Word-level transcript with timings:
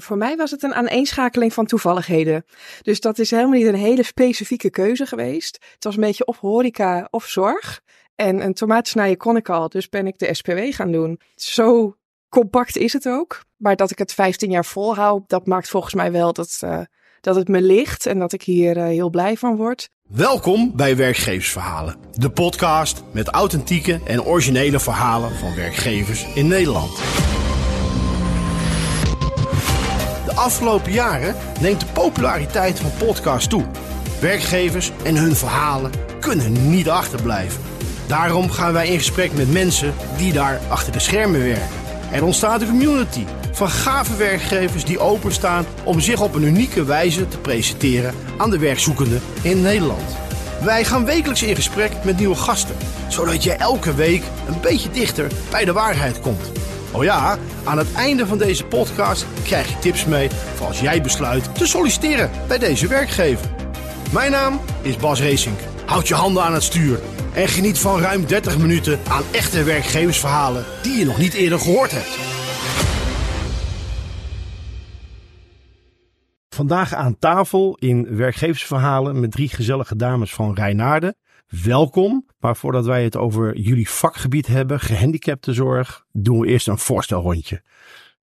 Voor 0.00 0.16
mij 0.16 0.36
was 0.36 0.50
het 0.50 0.62
een 0.62 0.74
aaneenschakeling 0.74 1.52
van 1.52 1.66
toevalligheden. 1.66 2.44
Dus 2.82 3.00
dat 3.00 3.18
is 3.18 3.30
helemaal 3.30 3.58
niet 3.58 3.66
een 3.66 3.74
hele 3.74 4.02
specifieke 4.02 4.70
keuze 4.70 5.06
geweest. 5.06 5.58
Het 5.74 5.84
was 5.84 5.94
een 5.94 6.00
beetje 6.00 6.24
of 6.24 6.38
horeca 6.38 7.08
of 7.10 7.26
zorg. 7.26 7.80
En 8.14 8.44
een 8.44 8.54
tomaatsnijden 8.54 9.16
kon 9.16 9.36
ik 9.36 9.48
al, 9.48 9.68
dus 9.68 9.88
ben 9.88 10.06
ik 10.06 10.18
de 10.18 10.34
SPW 10.34 10.58
gaan 10.70 10.92
doen. 10.92 11.20
Zo 11.34 11.96
compact 12.28 12.76
is 12.76 12.92
het 12.92 13.08
ook. 13.08 13.44
Maar 13.56 13.76
dat 13.76 13.90
ik 13.90 13.98
het 13.98 14.12
15 14.12 14.50
jaar 14.50 14.64
volhoud, 14.64 15.22
dat 15.26 15.46
maakt 15.46 15.68
volgens 15.68 15.94
mij 15.94 16.12
wel 16.12 16.32
dat, 16.32 16.60
uh, 16.64 16.80
dat 17.20 17.34
het 17.34 17.48
me 17.48 17.62
ligt 17.62 18.06
en 18.06 18.18
dat 18.18 18.32
ik 18.32 18.42
hier 18.42 18.76
uh, 18.76 18.84
heel 18.84 19.10
blij 19.10 19.36
van 19.36 19.56
word. 19.56 19.88
Welkom 20.08 20.76
bij 20.76 20.96
Werkgeversverhalen, 20.96 21.96
de 22.12 22.30
podcast 22.30 23.02
met 23.12 23.28
authentieke 23.28 24.00
en 24.06 24.22
originele 24.22 24.80
verhalen 24.80 25.34
van 25.34 25.54
werkgevers 25.54 26.34
in 26.34 26.48
Nederland. 26.48 27.00
De 30.24 30.34
afgelopen 30.34 30.92
jaren 30.92 31.34
neemt 31.60 31.80
de 31.80 31.86
populariteit 31.92 32.80
van 32.80 32.90
podcasts 32.98 33.48
toe. 33.48 33.64
Werkgevers 34.20 34.92
en 35.04 35.16
hun 35.16 35.36
verhalen 35.36 35.90
kunnen 36.20 36.70
niet 36.70 36.88
achterblijven. 36.88 37.62
Daarom 38.06 38.50
gaan 38.50 38.72
wij 38.72 38.88
in 38.88 38.98
gesprek 38.98 39.32
met 39.32 39.52
mensen 39.52 39.94
die 40.16 40.32
daar 40.32 40.60
achter 40.68 40.92
de 40.92 40.98
schermen 40.98 41.40
werken. 41.40 41.80
Er 42.12 42.24
ontstaat 42.24 42.60
een 42.60 42.68
community 42.68 43.24
van 43.52 43.70
gave 43.70 44.16
werkgevers 44.16 44.84
die 44.84 44.98
openstaan 44.98 45.64
om 45.84 46.00
zich 46.00 46.20
op 46.20 46.34
een 46.34 46.42
unieke 46.42 46.84
wijze 46.84 47.28
te 47.28 47.38
presenteren 47.38 48.14
aan 48.36 48.50
de 48.50 48.58
werkzoekenden 48.58 49.20
in 49.42 49.62
Nederland. 49.62 50.16
Wij 50.64 50.84
gaan 50.84 51.04
wekelijks 51.04 51.42
in 51.42 51.54
gesprek 51.54 51.92
met 52.04 52.18
nieuwe 52.18 52.34
gasten, 52.34 52.76
zodat 53.08 53.42
je 53.42 53.52
elke 53.52 53.94
week 53.94 54.22
een 54.48 54.60
beetje 54.60 54.90
dichter 54.90 55.30
bij 55.50 55.64
de 55.64 55.72
waarheid 55.72 56.20
komt. 56.20 56.50
Oh 56.94 57.04
ja, 57.04 57.38
aan 57.64 57.78
het 57.78 57.92
einde 57.92 58.26
van 58.26 58.38
deze 58.38 58.64
podcast 58.64 59.26
krijg 59.44 59.68
je 59.68 59.78
tips 59.78 60.04
mee 60.04 60.30
voor 60.30 60.66
als 60.66 60.80
jij 60.80 61.02
besluit 61.02 61.54
te 61.54 61.66
solliciteren 61.66 62.30
bij 62.48 62.58
deze 62.58 62.86
werkgever. 62.86 63.50
Mijn 64.12 64.30
naam 64.30 64.60
is 64.82 64.96
Bas 64.96 65.20
Racing. 65.20 65.56
Houd 65.86 66.08
je 66.08 66.14
handen 66.14 66.42
aan 66.42 66.54
het 66.54 66.62
stuur 66.62 67.00
en 67.34 67.48
geniet 67.48 67.78
van 67.78 68.00
ruim 68.00 68.26
30 68.26 68.58
minuten 68.58 69.00
aan 69.08 69.22
echte 69.30 69.62
werkgeversverhalen 69.62 70.64
die 70.82 70.98
je 70.98 71.04
nog 71.04 71.18
niet 71.18 71.34
eerder 71.34 71.58
gehoord 71.58 71.90
hebt. 71.90 72.18
Vandaag 76.48 76.94
aan 76.94 77.18
tafel 77.18 77.76
in 77.80 78.16
werkgeversverhalen 78.16 79.20
met 79.20 79.30
drie 79.30 79.48
gezellige 79.48 79.96
dames 79.96 80.34
van 80.34 80.54
Rijnaarden. 80.54 81.16
Welkom, 81.60 82.26
maar 82.38 82.56
voordat 82.56 82.86
wij 82.86 83.04
het 83.04 83.16
over 83.16 83.56
jullie 83.56 83.88
vakgebied 83.88 84.46
hebben, 84.46 84.80
gehandicaptenzorg, 84.80 86.06
doen 86.12 86.40
we 86.40 86.46
eerst 86.46 86.68
een 86.68 86.78
voorstelrondje. 86.78 87.62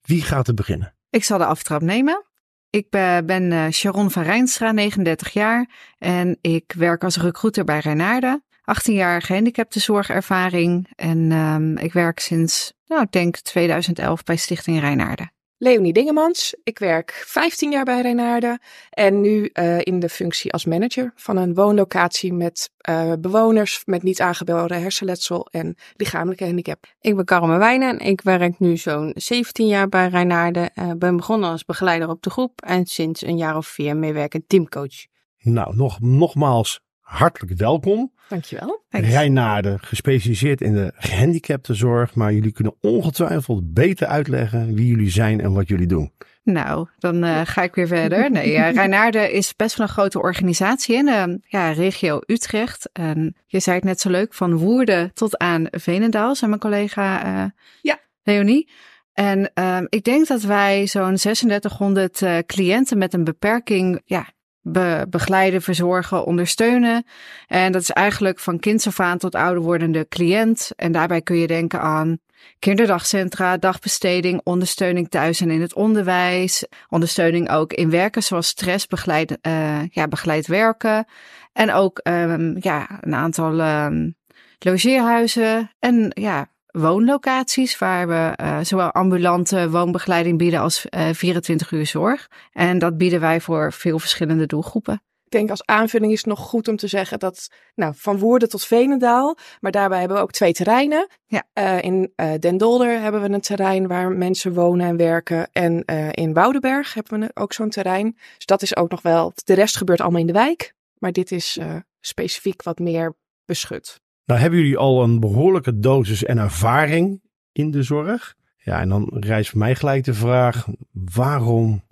Wie 0.01 0.21
gaat 0.21 0.47
er 0.47 0.53
beginnen? 0.53 0.95
Ik 1.09 1.23
zal 1.23 1.37
de 1.37 1.45
aftrap 1.45 1.81
nemen. 1.81 2.25
Ik 2.69 2.89
ben 2.89 3.51
eh, 3.51 3.67
Sharon 3.69 4.11
van 4.11 4.23
Rijnstra, 4.23 4.71
39 4.71 5.33
jaar 5.33 5.69
en 5.97 6.37
ik 6.41 6.73
werk 6.77 7.03
als 7.03 7.17
recruiter 7.17 7.63
bij 7.63 7.79
Rijnaarden. 7.79 8.43
18 8.61 8.93
jaar 8.93 9.21
gehandicaptenzorgervaring 9.21 10.89
en 10.95 11.31
um, 11.31 11.77
ik 11.77 11.93
werk 11.93 12.19
sinds, 12.19 12.73
nou, 12.85 13.01
ik 13.01 13.11
denk 13.11 13.37
2011 13.37 14.23
bij 14.23 14.35
Stichting 14.35 14.79
Rijnaarden. 14.79 15.31
Leonie 15.61 15.93
Dingemans. 15.93 16.55
Ik 16.63 16.79
werk 16.79 17.23
15 17.25 17.71
jaar 17.71 17.83
bij 17.83 18.01
Rijnaarden 18.01 18.59
en 18.89 19.21
nu 19.21 19.49
uh, 19.53 19.79
in 19.79 19.99
de 19.99 20.09
functie 20.09 20.51
als 20.51 20.65
manager 20.65 21.11
van 21.15 21.37
een 21.37 21.53
woonlocatie 21.53 22.33
met 22.33 22.71
uh, 22.89 23.13
bewoners 23.19 23.81
met 23.85 24.03
niet 24.03 24.21
aangeboren 24.21 24.81
hersenletsel 24.81 25.47
en 25.51 25.75
lichamelijke 25.95 26.45
handicap. 26.45 26.85
Ik 27.01 27.15
ben 27.15 27.25
Carmen 27.25 27.59
Wijnen 27.59 27.99
en 27.99 28.07
ik 28.07 28.21
werk 28.21 28.59
nu 28.59 28.77
zo'n 28.77 29.11
17 29.15 29.67
jaar 29.67 29.89
bij 29.89 30.07
Rijnaarden. 30.07 30.71
Uh, 30.75 30.91
ben 30.97 31.15
begonnen 31.15 31.49
als 31.49 31.65
begeleider 31.65 32.09
op 32.09 32.21
de 32.21 32.29
groep 32.29 32.61
en 32.61 32.85
sinds 32.85 33.21
een 33.21 33.37
jaar 33.37 33.57
of 33.57 33.67
vier 33.67 33.97
meewerkend 33.97 34.49
teamcoach. 34.49 35.05
Nou, 35.39 35.75
nog, 35.75 35.99
nogmaals 35.99 36.79
hartelijk 36.99 37.57
welkom. 37.57 38.11
Dankjewel. 38.29 38.83
Rijnaarden, 38.89 39.79
gespecialiseerd 39.79 40.61
in 40.61 40.73
de 40.73 40.91
gehandicaptenzorg, 40.95 42.15
maar 42.15 42.33
jullie 42.33 42.51
kunnen 42.51 42.75
ongetwijfeld 42.81 43.73
beter 43.73 44.07
uitleggen 44.07 44.73
wie 44.73 44.87
jullie 44.87 45.09
zijn 45.09 45.41
en 45.41 45.53
wat 45.53 45.67
jullie 45.67 45.87
doen. 45.87 46.11
Nou, 46.43 46.87
dan 46.97 47.23
uh, 47.23 47.41
ga 47.43 47.63
ik 47.63 47.75
weer 47.75 47.87
verder. 47.87 48.31
Nee, 48.31 48.53
uh, 48.53 48.71
Rijnaarden 48.71 49.31
is 49.31 49.55
best 49.55 49.75
wel 49.77 49.87
een 49.87 49.93
grote 49.93 50.21
organisatie 50.21 50.95
in 50.95 51.05
de 51.05 51.39
ja, 51.47 51.71
regio 51.71 52.19
Utrecht. 52.25 52.89
En 52.93 53.35
je 53.45 53.59
zei 53.59 53.75
het 53.75 53.85
net 53.85 53.99
zo 53.99 54.09
leuk, 54.09 54.33
van 54.33 54.57
Woerden 54.57 55.13
tot 55.13 55.37
aan 55.37 55.67
Veenendaal, 55.71 56.35
zei 56.35 56.49
mijn 56.49 56.61
collega 56.61 57.25
uh, 57.25 57.49
ja. 57.81 57.99
Leonie. 58.23 58.69
En 59.13 59.51
uh, 59.59 59.77
ik 59.89 60.03
denk 60.03 60.27
dat 60.27 60.41
wij 60.41 60.87
zo'n 60.87 61.15
3600 61.15 62.21
uh, 62.21 62.37
cliënten 62.45 62.97
met 62.97 63.13
een 63.13 63.23
beperking 63.23 64.01
ja, 64.05 64.27
be 64.71 65.05
begeleiden, 65.09 65.61
verzorgen, 65.61 66.25
ondersteunen. 66.25 67.05
En 67.47 67.71
dat 67.71 67.81
is 67.81 67.91
eigenlijk 67.91 68.39
van 68.39 68.59
kinds 68.59 68.99
aan 68.99 69.17
tot 69.17 69.35
ouder 69.35 69.63
wordende 69.63 70.07
cliënt. 70.07 70.71
En 70.75 70.91
daarbij 70.91 71.21
kun 71.21 71.37
je 71.37 71.47
denken 71.47 71.81
aan 71.81 72.19
kinderdagcentra, 72.59 73.57
dagbesteding, 73.57 74.41
ondersteuning 74.43 75.09
thuis 75.09 75.41
en 75.41 75.51
in 75.51 75.61
het 75.61 75.73
onderwijs. 75.73 76.65
Ondersteuning 76.89 77.49
ook 77.49 77.73
in 77.73 77.89
werken 77.89 78.23
zoals 78.23 78.47
stress, 78.47 78.87
begeleid, 78.87 79.37
uh, 79.47 79.87
ja, 79.87 80.07
begeleid 80.07 80.47
werken. 80.47 81.05
En 81.53 81.71
ook 81.71 81.99
um, 82.03 82.57
ja, 82.59 82.99
een 83.01 83.15
aantal 83.15 83.59
um, 83.59 84.15
logeerhuizen 84.59 85.71
en 85.79 86.11
ja, 86.13 86.47
woonlocaties 86.71 87.77
waar 87.77 88.07
we 88.07 88.33
uh, 88.41 88.59
zowel 88.61 88.91
ambulante 88.91 89.69
woonbegeleiding 89.69 90.37
bieden 90.37 90.59
als 90.59 90.85
uh, 90.89 91.09
24 91.11 91.71
uur 91.71 91.85
zorg. 91.85 92.27
En 92.51 92.79
dat 92.79 92.97
bieden 92.97 93.19
wij 93.19 93.41
voor 93.41 93.73
veel 93.73 93.99
verschillende 93.99 94.45
doelgroepen. 94.45 95.01
Ik 95.25 95.37
denk 95.37 95.49
als 95.49 95.65
aanvulling 95.65 96.11
is 96.11 96.17
het 96.17 96.27
nog 96.27 96.39
goed 96.39 96.67
om 96.67 96.75
te 96.75 96.87
zeggen 96.87 97.19
dat 97.19 97.47
nou, 97.75 97.93
van 97.95 98.17
Woerden 98.17 98.49
tot 98.49 98.65
Venendaal, 98.65 99.37
maar 99.59 99.71
daarbij 99.71 99.99
hebben 99.99 100.17
we 100.17 100.23
ook 100.23 100.31
twee 100.31 100.53
terreinen. 100.53 101.07
Ja. 101.25 101.43
Uh, 101.53 101.81
in 101.81 102.13
Den 102.39 102.57
Dolder 102.57 103.01
hebben 103.01 103.21
we 103.21 103.29
een 103.29 103.41
terrein 103.41 103.87
waar 103.87 104.11
mensen 104.11 104.53
wonen 104.53 104.87
en 104.87 104.97
werken. 104.97 105.49
En 105.51 105.85
in 106.11 106.33
Woudenberg 106.33 106.93
hebben 106.93 107.19
we 107.19 107.31
ook 107.33 107.53
zo'n 107.53 107.69
terrein. 107.69 108.17
Dus 108.35 108.45
dat 108.45 108.61
is 108.61 108.75
ook 108.75 108.89
nog 108.89 109.01
wel, 109.01 109.31
de 109.43 109.53
rest 109.53 109.77
gebeurt 109.77 110.01
allemaal 110.01 110.21
in 110.21 110.27
de 110.27 110.33
wijk. 110.33 110.73
Maar 110.97 111.11
dit 111.11 111.31
is 111.31 111.59
specifiek 111.99 112.63
wat 112.63 112.79
meer 112.79 113.15
beschut. 113.45 113.99
Nou 114.29 114.41
hebben 114.41 114.59
jullie 114.59 114.77
al 114.77 115.03
een 115.03 115.19
behoorlijke 115.19 115.79
dosis 115.79 116.23
en 116.23 116.37
ervaring 116.37 117.21
in 117.51 117.71
de 117.71 117.83
zorg. 117.83 118.35
Ja, 118.57 118.79
en 118.79 118.89
dan 118.89 119.07
rijst 119.19 119.55
mij 119.55 119.75
gelijk 119.75 120.03
de 120.03 120.13
vraag, 120.13 120.67
waarom, 120.91 121.83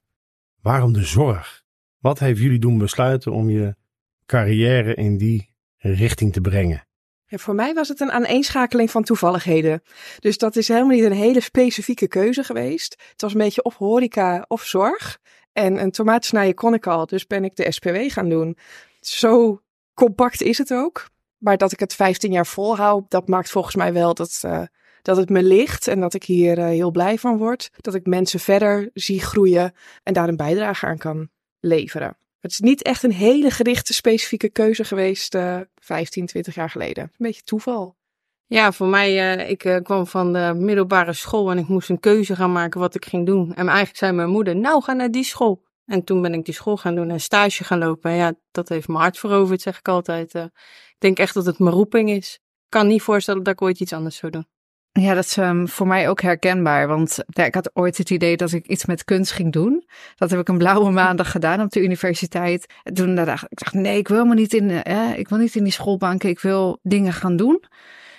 waarom 0.61 0.93
de 0.93 1.03
zorg? 1.03 1.63
Wat 1.99 2.19
heeft 2.19 2.39
jullie 2.39 2.59
doen 2.59 2.77
besluiten 2.77 3.31
om 3.31 3.49
je 3.49 3.75
carrière 4.25 4.93
in 4.93 5.17
die 5.17 5.53
richting 5.77 6.33
te 6.33 6.41
brengen? 6.41 6.87
Ja, 7.25 7.37
voor 7.37 7.55
mij 7.55 7.73
was 7.73 7.87
het 7.87 7.99
een 7.99 8.11
aaneenschakeling 8.11 8.91
van 8.91 9.03
toevalligheden. 9.03 9.81
Dus 10.19 10.37
dat 10.37 10.55
is 10.55 10.67
helemaal 10.67 10.95
niet 10.95 11.03
een 11.03 11.11
hele 11.11 11.41
specifieke 11.41 12.07
keuze 12.07 12.43
geweest. 12.43 13.03
Het 13.11 13.21
was 13.21 13.31
een 13.31 13.39
beetje 13.39 13.63
of 13.63 13.75
horeca 13.75 14.45
of 14.47 14.63
zorg. 14.63 15.19
En 15.53 15.81
een 15.81 15.91
tomaatsnijden 15.91 16.55
kon 16.55 16.73
ik 16.73 16.87
al, 16.87 17.05
dus 17.05 17.27
ben 17.27 17.43
ik 17.43 17.55
de 17.55 17.71
SPW 17.71 17.95
gaan 18.07 18.29
doen. 18.29 18.57
Zo 18.99 19.61
compact 19.93 20.41
is 20.41 20.57
het 20.57 20.73
ook. 20.73 21.15
Maar 21.37 21.57
dat 21.57 21.71
ik 21.71 21.79
het 21.79 21.93
15 21.93 22.31
jaar 22.31 22.47
volhoud, 22.47 23.09
dat 23.09 23.27
maakt 23.27 23.49
volgens 23.49 23.75
mij 23.75 23.93
wel 23.93 24.13
dat, 24.13 24.41
uh, 24.45 24.61
dat 25.01 25.17
het 25.17 25.29
me 25.29 25.43
ligt 25.43 25.87
en 25.87 25.99
dat 25.99 26.13
ik 26.13 26.23
hier 26.23 26.57
uh, 26.57 26.65
heel 26.65 26.91
blij 26.91 27.17
van 27.17 27.37
word. 27.37 27.69
Dat 27.77 27.95
ik 27.95 28.05
mensen 28.05 28.39
verder 28.39 28.89
zie 28.93 29.21
groeien 29.21 29.73
en 30.03 30.13
daar 30.13 30.27
een 30.27 30.35
bijdrage 30.35 30.85
aan 30.85 30.97
kan 30.97 31.29
leveren. 31.59 32.17
Het 32.39 32.51
is 32.51 32.59
niet 32.59 32.81
echt 32.81 33.03
een 33.03 33.11
hele 33.11 33.51
gerichte 33.51 33.93
specifieke 33.93 34.49
keuze 34.49 34.83
geweest 34.83 35.35
uh, 35.35 35.59
15, 35.75 36.25
20 36.25 36.55
jaar 36.55 36.69
geleden. 36.69 37.03
Een 37.03 37.11
beetje 37.17 37.41
toeval. 37.41 37.95
Ja, 38.45 38.71
voor 38.71 38.87
mij, 38.87 39.35
ik 39.47 39.79
kwam 39.83 40.07
van 40.07 40.33
de 40.33 40.53
middelbare 40.55 41.13
school 41.13 41.51
en 41.51 41.57
ik 41.57 41.67
moest 41.67 41.89
een 41.89 41.99
keuze 41.99 42.35
gaan 42.35 42.51
maken 42.51 42.79
wat 42.79 42.95
ik 42.95 43.05
ging 43.05 43.25
doen. 43.25 43.53
En 43.53 43.67
eigenlijk 43.67 43.97
zei 43.97 44.11
mijn 44.11 44.29
moeder, 44.29 44.55
nou 44.55 44.83
ga 44.83 44.93
naar 44.93 45.11
die 45.11 45.23
school. 45.23 45.66
En 45.87 46.03
toen 46.03 46.21
ben 46.21 46.33
ik 46.33 46.45
die 46.45 46.53
school 46.53 46.77
gaan 46.77 46.95
doen 46.95 47.09
en 47.09 47.19
stage 47.19 47.63
gaan 47.63 47.79
lopen. 47.79 48.11
En 48.11 48.17
ja, 48.17 48.33
dat 48.51 48.69
heeft 48.69 48.87
mijn 48.87 48.99
hart 48.99 49.17
veroverd, 49.17 49.61
zeg 49.61 49.79
ik 49.79 49.87
altijd. 49.87 50.35
Uh, 50.35 50.43
ik 50.43 50.95
denk 50.97 51.19
echt 51.19 51.33
dat 51.33 51.45
het 51.45 51.59
mijn 51.59 51.75
roeping 51.75 52.09
is. 52.09 52.33
Ik 52.33 52.69
kan 52.69 52.87
niet 52.87 53.01
voorstellen 53.01 53.43
dat 53.43 53.53
ik 53.53 53.61
ooit 53.61 53.79
iets 53.79 53.93
anders 53.93 54.15
zou 54.15 54.31
doen. 54.31 54.47
Ja, 54.91 55.13
dat 55.13 55.23
is 55.23 55.37
um, 55.37 55.67
voor 55.67 55.87
mij 55.87 56.09
ook 56.09 56.21
herkenbaar. 56.21 56.87
Want 56.87 57.17
ja, 57.27 57.45
ik 57.45 57.53
had 57.53 57.69
ooit 57.73 57.97
het 57.97 58.09
idee 58.09 58.37
dat 58.37 58.51
ik 58.51 58.67
iets 58.67 58.85
met 58.85 59.03
kunst 59.03 59.31
ging 59.31 59.51
doen. 59.51 59.87
Dat 60.15 60.29
heb 60.29 60.39
ik 60.39 60.47
een 60.47 60.57
blauwe 60.57 60.91
maandag 61.01 61.31
gedaan 61.31 61.61
op 61.61 61.71
de 61.71 61.81
universiteit. 61.81 62.73
En 62.83 62.93
toen 62.93 63.15
dacht 63.15 63.43
ik, 63.43 63.57
dacht, 63.59 63.73
nee, 63.73 63.97
ik 63.97 64.07
wil 64.07 64.25
me 64.25 64.33
niet 64.33 64.53
in, 64.53 64.69
eh, 64.69 65.17
ik 65.17 65.29
wil 65.29 65.37
niet 65.37 65.55
in 65.55 65.63
die 65.63 65.73
schoolbanken. 65.73 66.29
Ik 66.29 66.39
wil 66.39 66.79
dingen 66.81 67.13
gaan 67.13 67.35
doen. 67.35 67.63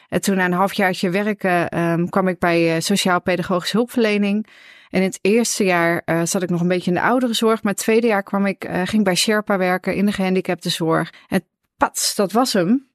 En 0.09 0.21
toen 0.21 0.37
na 0.37 0.45
een 0.45 0.53
halfjaartje 0.53 1.11
werken 1.11 1.81
um, 1.81 2.09
kwam 2.09 2.29
ik 2.29 2.39
bij 2.39 2.75
uh, 2.75 2.81
sociaal-pedagogische 2.81 3.77
hulpverlening. 3.77 4.47
En 4.91 5.01
in 5.01 5.07
het 5.07 5.19
eerste 5.23 5.65
jaar 5.65 6.03
uh, 6.07 6.21
zat 6.25 6.43
ik 6.43 6.51
nog 6.51 6.61
een 6.61 6.69
beetje 6.69 6.91
in 6.91 6.97
de 6.97 7.03
ouderenzorg. 7.03 7.63
Maar 7.63 7.73
het 7.73 7.83
tweede 7.83 8.07
jaar 8.07 8.23
kwam 8.23 8.47
ik, 8.47 8.65
uh, 8.65 8.83
ging 8.85 9.05
bij 9.05 9.15
Sherpa 9.15 9.59
werken 9.59 9.95
in 9.95 10.07
de 10.07 10.13
gehandicaptenzorg. 10.13 11.13
En 11.29 11.45
pats, 11.77 12.15
dat 12.15 12.33
was 12.33 12.53
hem. 12.53 12.89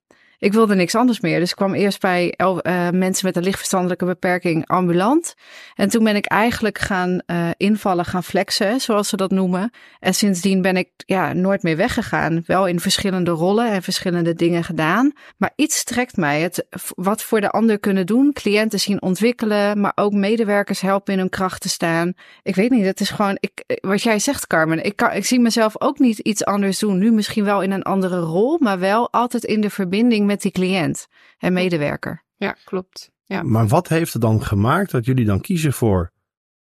Ik 0.43 0.53
wilde 0.53 0.75
niks 0.75 0.95
anders 0.95 1.19
meer. 1.19 1.39
Dus 1.39 1.49
ik 1.49 1.55
kwam 1.55 1.73
eerst 1.73 1.99
bij 1.99 2.33
uh, 2.37 2.89
mensen 2.89 3.25
met 3.25 3.35
een 3.35 3.43
lichtverstandelijke 3.43 4.05
beperking 4.05 4.67
ambulant. 4.67 5.35
En 5.75 5.89
toen 5.89 6.03
ben 6.03 6.15
ik 6.15 6.25
eigenlijk 6.25 6.77
gaan 6.77 7.21
uh, 7.27 7.49
invallen, 7.57 8.05
gaan 8.05 8.23
flexen, 8.23 8.81
zoals 8.81 9.09
ze 9.09 9.17
dat 9.17 9.31
noemen. 9.31 9.71
En 9.99 10.13
sindsdien 10.13 10.61
ben 10.61 10.77
ik 10.77 10.89
ja, 11.05 11.33
nooit 11.33 11.63
meer 11.63 11.77
weggegaan. 11.77 12.43
Wel 12.45 12.67
in 12.67 12.79
verschillende 12.79 13.31
rollen 13.31 13.71
en 13.71 13.83
verschillende 13.83 14.33
dingen 14.33 14.63
gedaan. 14.63 15.11
Maar 15.37 15.53
iets 15.55 15.83
trekt 15.83 16.17
mij. 16.17 16.41
Het 16.41 16.65
wat 16.95 17.23
voor 17.23 17.41
de 17.41 17.49
ander 17.49 17.79
kunnen 17.79 18.05
doen. 18.05 18.33
Cliënten 18.33 18.79
zien 18.79 19.01
ontwikkelen, 19.01 19.79
maar 19.79 19.91
ook 19.95 20.13
medewerkers 20.13 20.81
helpen 20.81 21.13
in 21.13 21.19
hun 21.19 21.29
kracht 21.29 21.61
te 21.61 21.69
staan. 21.69 22.13
Ik 22.41 22.55
weet 22.55 22.69
niet, 22.69 22.85
het 22.85 22.99
is 22.99 23.09
gewoon, 23.09 23.37
ik, 23.39 23.79
wat 23.81 24.01
jij 24.01 24.19
zegt 24.19 24.47
Carmen. 24.47 24.83
Ik, 24.83 24.95
kan, 24.95 25.11
ik 25.11 25.25
zie 25.25 25.39
mezelf 25.39 25.81
ook 25.81 25.99
niet 25.99 26.19
iets 26.19 26.45
anders 26.45 26.79
doen. 26.79 26.97
Nu 26.97 27.11
misschien 27.11 27.43
wel 27.43 27.61
in 27.61 27.71
een 27.71 27.83
andere 27.83 28.19
rol, 28.19 28.57
maar 28.59 28.79
wel 28.79 29.11
altijd 29.11 29.43
in 29.43 29.61
de 29.61 29.69
verbinding 29.69 30.25
met 30.25 30.32
die 30.41 30.51
cliënt 30.51 31.07
en 31.37 31.53
medewerker. 31.53 32.23
Ja, 32.35 32.55
klopt. 32.65 33.11
Ja. 33.23 33.43
Maar 33.43 33.67
wat 33.67 33.87
heeft 33.87 34.13
het 34.13 34.21
dan 34.21 34.43
gemaakt 34.43 34.91
dat 34.91 35.05
jullie 35.05 35.25
dan 35.25 35.41
kiezen 35.41 35.73
voor, 35.73 36.11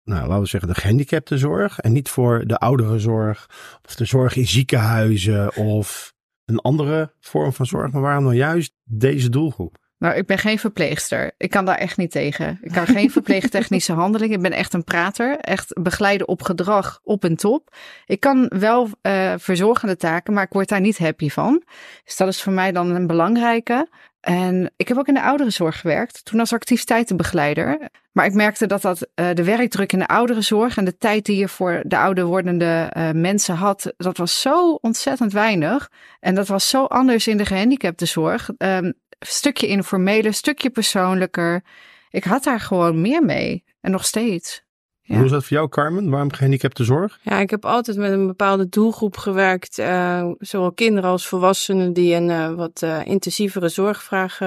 nou, 0.04 0.28
laten 0.28 0.42
we 0.42 0.48
zeggen, 0.48 0.70
de 0.70 0.80
gehandicaptenzorg 0.80 1.80
en 1.80 1.92
niet 1.92 2.10
voor 2.10 2.48
de 2.48 2.58
ouderenzorg 2.58 3.50
of 3.88 3.96
de 3.96 4.06
zorg 4.06 4.36
in 4.36 4.48
ziekenhuizen 4.48 5.56
of 5.56 6.14
een 6.46 6.60
andere 6.60 7.14
vorm 7.20 7.54
van 7.54 7.66
zorg? 7.66 7.92
Maar 7.92 8.02
waarom 8.02 8.24
dan 8.24 8.36
juist 8.36 8.74
deze 8.84 9.30
doelgroep? 9.30 9.78
Nou, 10.02 10.16
ik 10.16 10.26
ben 10.26 10.38
geen 10.38 10.60
verpleegster. 10.60 11.32
Ik 11.38 11.50
kan 11.50 11.66
daar 11.66 11.78
echt 11.78 11.98
niet 11.98 12.12
tegen. 12.12 12.60
Ik 12.62 12.72
kan 12.72 12.86
geen 12.88 13.12
verpleegtechnische 13.12 13.94
handeling. 14.02 14.34
Ik 14.34 14.42
ben 14.42 14.52
echt 14.52 14.74
een 14.74 14.84
prater. 14.84 15.38
Echt 15.38 15.82
begeleiden 15.82 16.28
op 16.28 16.42
gedrag 16.42 17.00
op 17.04 17.24
en 17.24 17.36
top. 17.36 17.76
Ik 18.06 18.20
kan 18.20 18.52
wel 18.60 18.88
uh, 19.02 19.34
verzorgende 19.38 19.96
taken, 19.96 20.34
maar 20.34 20.44
ik 20.44 20.54
word 20.54 20.70
daar 20.70 20.82
niet 20.82 20.98
happy 20.98 21.30
van. 21.30 21.64
Dus 22.04 22.18
dat 22.18 22.28
is 22.28 22.42
voor 22.42 22.54
mij 22.54 22.72
dan 22.72 22.96
een 22.96 23.08
belangrijke. 23.08 23.88
En 24.20 24.72
ik 24.76 24.88
heb 24.88 24.98
ook 24.98 25.08
in 25.08 25.14
de 25.14 25.22
ouderenzorg 25.22 25.80
gewerkt, 25.80 26.26
toen 26.26 26.40
als 26.40 26.54
activiteitenbegeleider. 26.54 27.90
Maar 28.12 28.26
ik 28.26 28.34
merkte 28.34 28.66
dat, 28.66 28.82
dat 28.82 29.08
uh, 29.16 29.30
de 29.34 29.44
werkdruk 29.44 29.94
in 29.94 30.00
de 30.00 30.08
ouderenzorg 30.08 30.78
en 30.78 30.86
de 30.86 30.98
tijd 30.98 31.26
die 31.26 31.38
je 31.38 31.48
voor 31.48 31.82
de 31.86 31.98
ouder 31.98 32.26
wordende 32.26 32.92
uh, 32.98 33.12
mensen 33.12 33.56
had, 33.56 33.94
dat 33.98 34.18
was 34.18 34.42
zo 34.42 34.72
ontzettend 34.72 35.34
weinig. 35.34 35.90
En 36.20 36.36
dat 36.36 36.48
was 36.48 36.70
zo 36.70 36.86
anders 36.86 37.28
in 37.28 37.38
de 37.38 37.46
gehandicaptenzorg. 37.46 38.50
Um, 38.58 38.94
stukje 39.22 39.68
informeler, 39.68 40.34
stukje 40.34 40.70
persoonlijker. 40.70 41.64
Ik 42.10 42.24
had 42.24 42.44
daar 42.44 42.60
gewoon 42.60 43.02
meer 43.02 43.24
mee. 43.24 43.64
En 43.82 43.92
nog 43.92 44.06
steeds. 44.06 44.64
Ja. 45.04 45.16
Hoe 45.16 45.26
is 45.26 45.32
dat 45.32 45.44
voor 45.44 45.58
jou, 45.58 45.70
Carmen? 45.70 46.10
Waarom 46.10 46.34
gehandicapte 46.34 46.84
zorg? 46.84 47.20
Ja, 47.22 47.40
ik 47.40 47.50
heb 47.50 47.66
altijd 47.66 47.98
met 47.98 48.12
een 48.12 48.28
bepaalde 48.28 48.70
doelgroep 48.70 49.18
gewerkt. 49.18 49.78
Uh, 49.78 50.32
zowel 50.38 50.72
kinderen 50.72 51.10
als 51.10 51.28
volwassenen 51.28 51.94
die 51.94 52.16
een 52.16 52.30
uh, 52.30 52.54
wat 52.54 52.82
uh, 52.84 53.06
intensievere 53.06 53.70
zorgvraag 53.70 54.40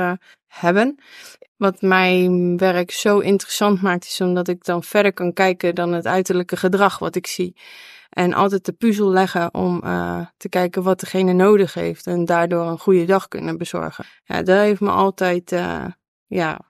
hebben. 0.46 0.98
Wat 1.56 1.82
mijn 1.82 2.56
werk 2.56 2.90
zo 2.90 3.18
interessant 3.18 3.82
maakt, 3.82 4.04
is 4.04 4.20
omdat 4.20 4.48
ik 4.48 4.64
dan 4.64 4.82
verder 4.82 5.12
kan 5.12 5.32
kijken 5.32 5.74
dan 5.74 5.92
het 5.92 6.06
uiterlijke 6.06 6.56
gedrag 6.56 6.98
wat 6.98 7.14
ik 7.14 7.26
zie. 7.26 7.56
En 8.08 8.34
altijd 8.34 8.64
de 8.64 8.72
puzzel 8.72 9.10
leggen 9.10 9.54
om 9.54 9.80
te 10.36 10.48
kijken 10.48 10.82
wat 10.82 11.00
degene 11.00 11.32
nodig 11.32 11.74
heeft. 11.74 12.06
En 12.06 12.24
daardoor 12.24 12.66
een 12.66 12.78
goede 12.78 13.04
dag 13.04 13.28
kunnen 13.28 13.58
bezorgen. 13.58 14.04
Ja, 14.24 14.42
dat 14.42 14.58
heeft 14.58 14.80
me 14.80 14.90
altijd 14.90 15.50
ja, 16.26 16.60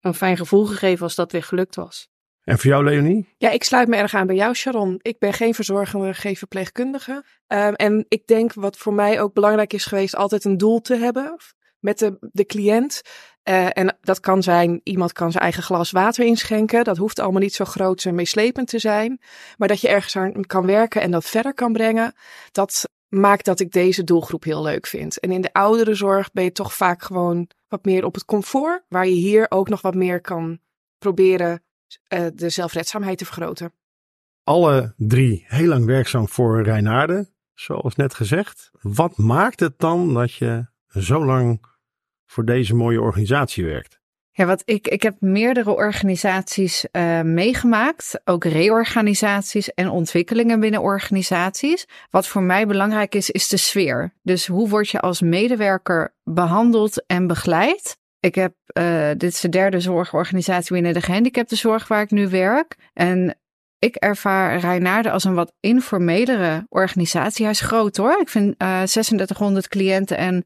een 0.00 0.14
fijn 0.14 0.36
gevoel 0.36 0.66
gegeven 0.66 1.02
als 1.02 1.14
dat 1.14 1.32
weer 1.32 1.42
gelukt 1.42 1.76
was. 1.76 2.08
En 2.48 2.58
voor 2.58 2.70
jou, 2.70 2.84
Leonie? 2.84 3.34
Ja, 3.38 3.50
ik 3.50 3.64
sluit 3.64 3.88
me 3.88 3.96
erg 3.96 4.14
aan 4.14 4.26
bij 4.26 4.36
jou, 4.36 4.54
Sharon. 4.54 4.98
Ik 5.02 5.18
ben 5.18 5.32
geen 5.32 5.54
verzorger, 5.54 6.14
geen 6.14 6.36
verpleegkundige. 6.36 7.24
Um, 7.46 7.74
en 7.74 8.04
ik 8.08 8.26
denk 8.26 8.52
wat 8.54 8.76
voor 8.76 8.92
mij 8.92 9.20
ook 9.20 9.34
belangrijk 9.34 9.72
is 9.72 9.84
geweest, 9.84 10.16
altijd 10.16 10.44
een 10.44 10.56
doel 10.56 10.80
te 10.80 10.96
hebben 10.96 11.36
met 11.78 11.98
de, 11.98 12.16
de 12.32 12.44
cliënt. 12.46 13.02
Uh, 13.48 13.66
en 13.72 13.96
dat 14.00 14.20
kan 14.20 14.42
zijn, 14.42 14.80
iemand 14.82 15.12
kan 15.12 15.30
zijn 15.30 15.42
eigen 15.42 15.62
glas 15.62 15.90
water 15.90 16.24
inschenken. 16.24 16.84
Dat 16.84 16.96
hoeft 16.96 17.18
allemaal 17.18 17.40
niet 17.40 17.54
zo 17.54 17.64
groot 17.64 18.04
en 18.04 18.14
meeslepend 18.14 18.68
te 18.68 18.78
zijn. 18.78 19.20
Maar 19.56 19.68
dat 19.68 19.80
je 19.80 19.88
ergens 19.88 20.16
aan 20.16 20.46
kan 20.46 20.66
werken 20.66 21.00
en 21.00 21.10
dat 21.10 21.24
verder 21.24 21.54
kan 21.54 21.72
brengen. 21.72 22.14
Dat 22.52 22.88
maakt 23.08 23.44
dat 23.44 23.60
ik 23.60 23.72
deze 23.72 24.04
doelgroep 24.04 24.44
heel 24.44 24.62
leuk 24.62 24.86
vind. 24.86 25.20
En 25.20 25.30
in 25.30 25.40
de 25.40 25.52
ouderenzorg 25.52 26.32
ben 26.32 26.44
je 26.44 26.52
toch 26.52 26.74
vaak 26.74 27.02
gewoon 27.02 27.50
wat 27.68 27.84
meer 27.84 28.04
op 28.04 28.14
het 28.14 28.24
comfort. 28.24 28.82
Waar 28.88 29.06
je 29.06 29.14
hier 29.14 29.46
ook 29.48 29.68
nog 29.68 29.80
wat 29.80 29.94
meer 29.94 30.20
kan 30.20 30.58
proberen 30.98 31.62
de 32.34 32.48
zelfredzaamheid 32.48 33.18
te 33.18 33.24
vergroten. 33.24 33.72
Alle 34.42 34.94
drie 34.96 35.44
heel 35.46 35.68
lang 35.68 35.84
werkzaam 35.84 36.28
voor 36.28 36.62
Reinaarden, 36.62 37.34
zoals 37.54 37.96
net 37.96 38.14
gezegd. 38.14 38.70
Wat 38.80 39.16
maakt 39.16 39.60
het 39.60 39.78
dan 39.78 40.14
dat 40.14 40.34
je 40.34 40.66
zo 40.88 41.24
lang 41.24 41.66
voor 42.26 42.44
deze 42.44 42.74
mooie 42.74 43.00
organisatie 43.00 43.64
werkt? 43.64 44.00
Ja, 44.38 44.46
wat 44.46 44.62
ik, 44.64 44.88
ik 44.88 45.02
heb 45.02 45.20
meerdere 45.20 45.70
organisaties 45.70 46.86
uh, 46.92 47.20
meegemaakt, 47.20 48.20
ook 48.24 48.44
reorganisaties 48.44 49.74
en 49.74 49.88
ontwikkelingen 49.88 50.60
binnen 50.60 50.80
organisaties. 50.80 51.86
Wat 52.10 52.26
voor 52.26 52.42
mij 52.42 52.66
belangrijk 52.66 53.14
is, 53.14 53.30
is 53.30 53.48
de 53.48 53.56
sfeer. 53.56 54.14
Dus 54.22 54.46
hoe 54.46 54.68
word 54.68 54.88
je 54.88 55.00
als 55.00 55.20
medewerker 55.20 56.14
behandeld 56.24 57.06
en 57.06 57.26
begeleid? 57.26 57.98
Ik 58.20 58.34
heb, 58.34 58.54
uh, 58.78 59.08
dit 59.16 59.32
is 59.32 59.40
de 59.40 59.48
derde 59.48 59.80
zorgorganisatie 59.80 60.72
binnen 60.72 60.94
de 60.94 61.00
gehandicaptenzorg 61.00 61.88
waar 61.88 62.02
ik 62.02 62.10
nu 62.10 62.28
werk. 62.28 62.76
En 62.92 63.38
ik 63.78 63.94
ervaar 63.94 64.58
Rijnaarden 64.58 65.12
als 65.12 65.24
een 65.24 65.34
wat 65.34 65.52
informelere 65.60 66.66
organisatie. 66.68 67.44
Hij 67.44 67.54
is 67.54 67.60
groot 67.60 67.96
hoor. 67.96 68.20
Ik 68.20 68.28
vind 68.28 68.54
uh, 68.62 68.82
3600 68.82 69.68
cliënten 69.68 70.16
en 70.16 70.44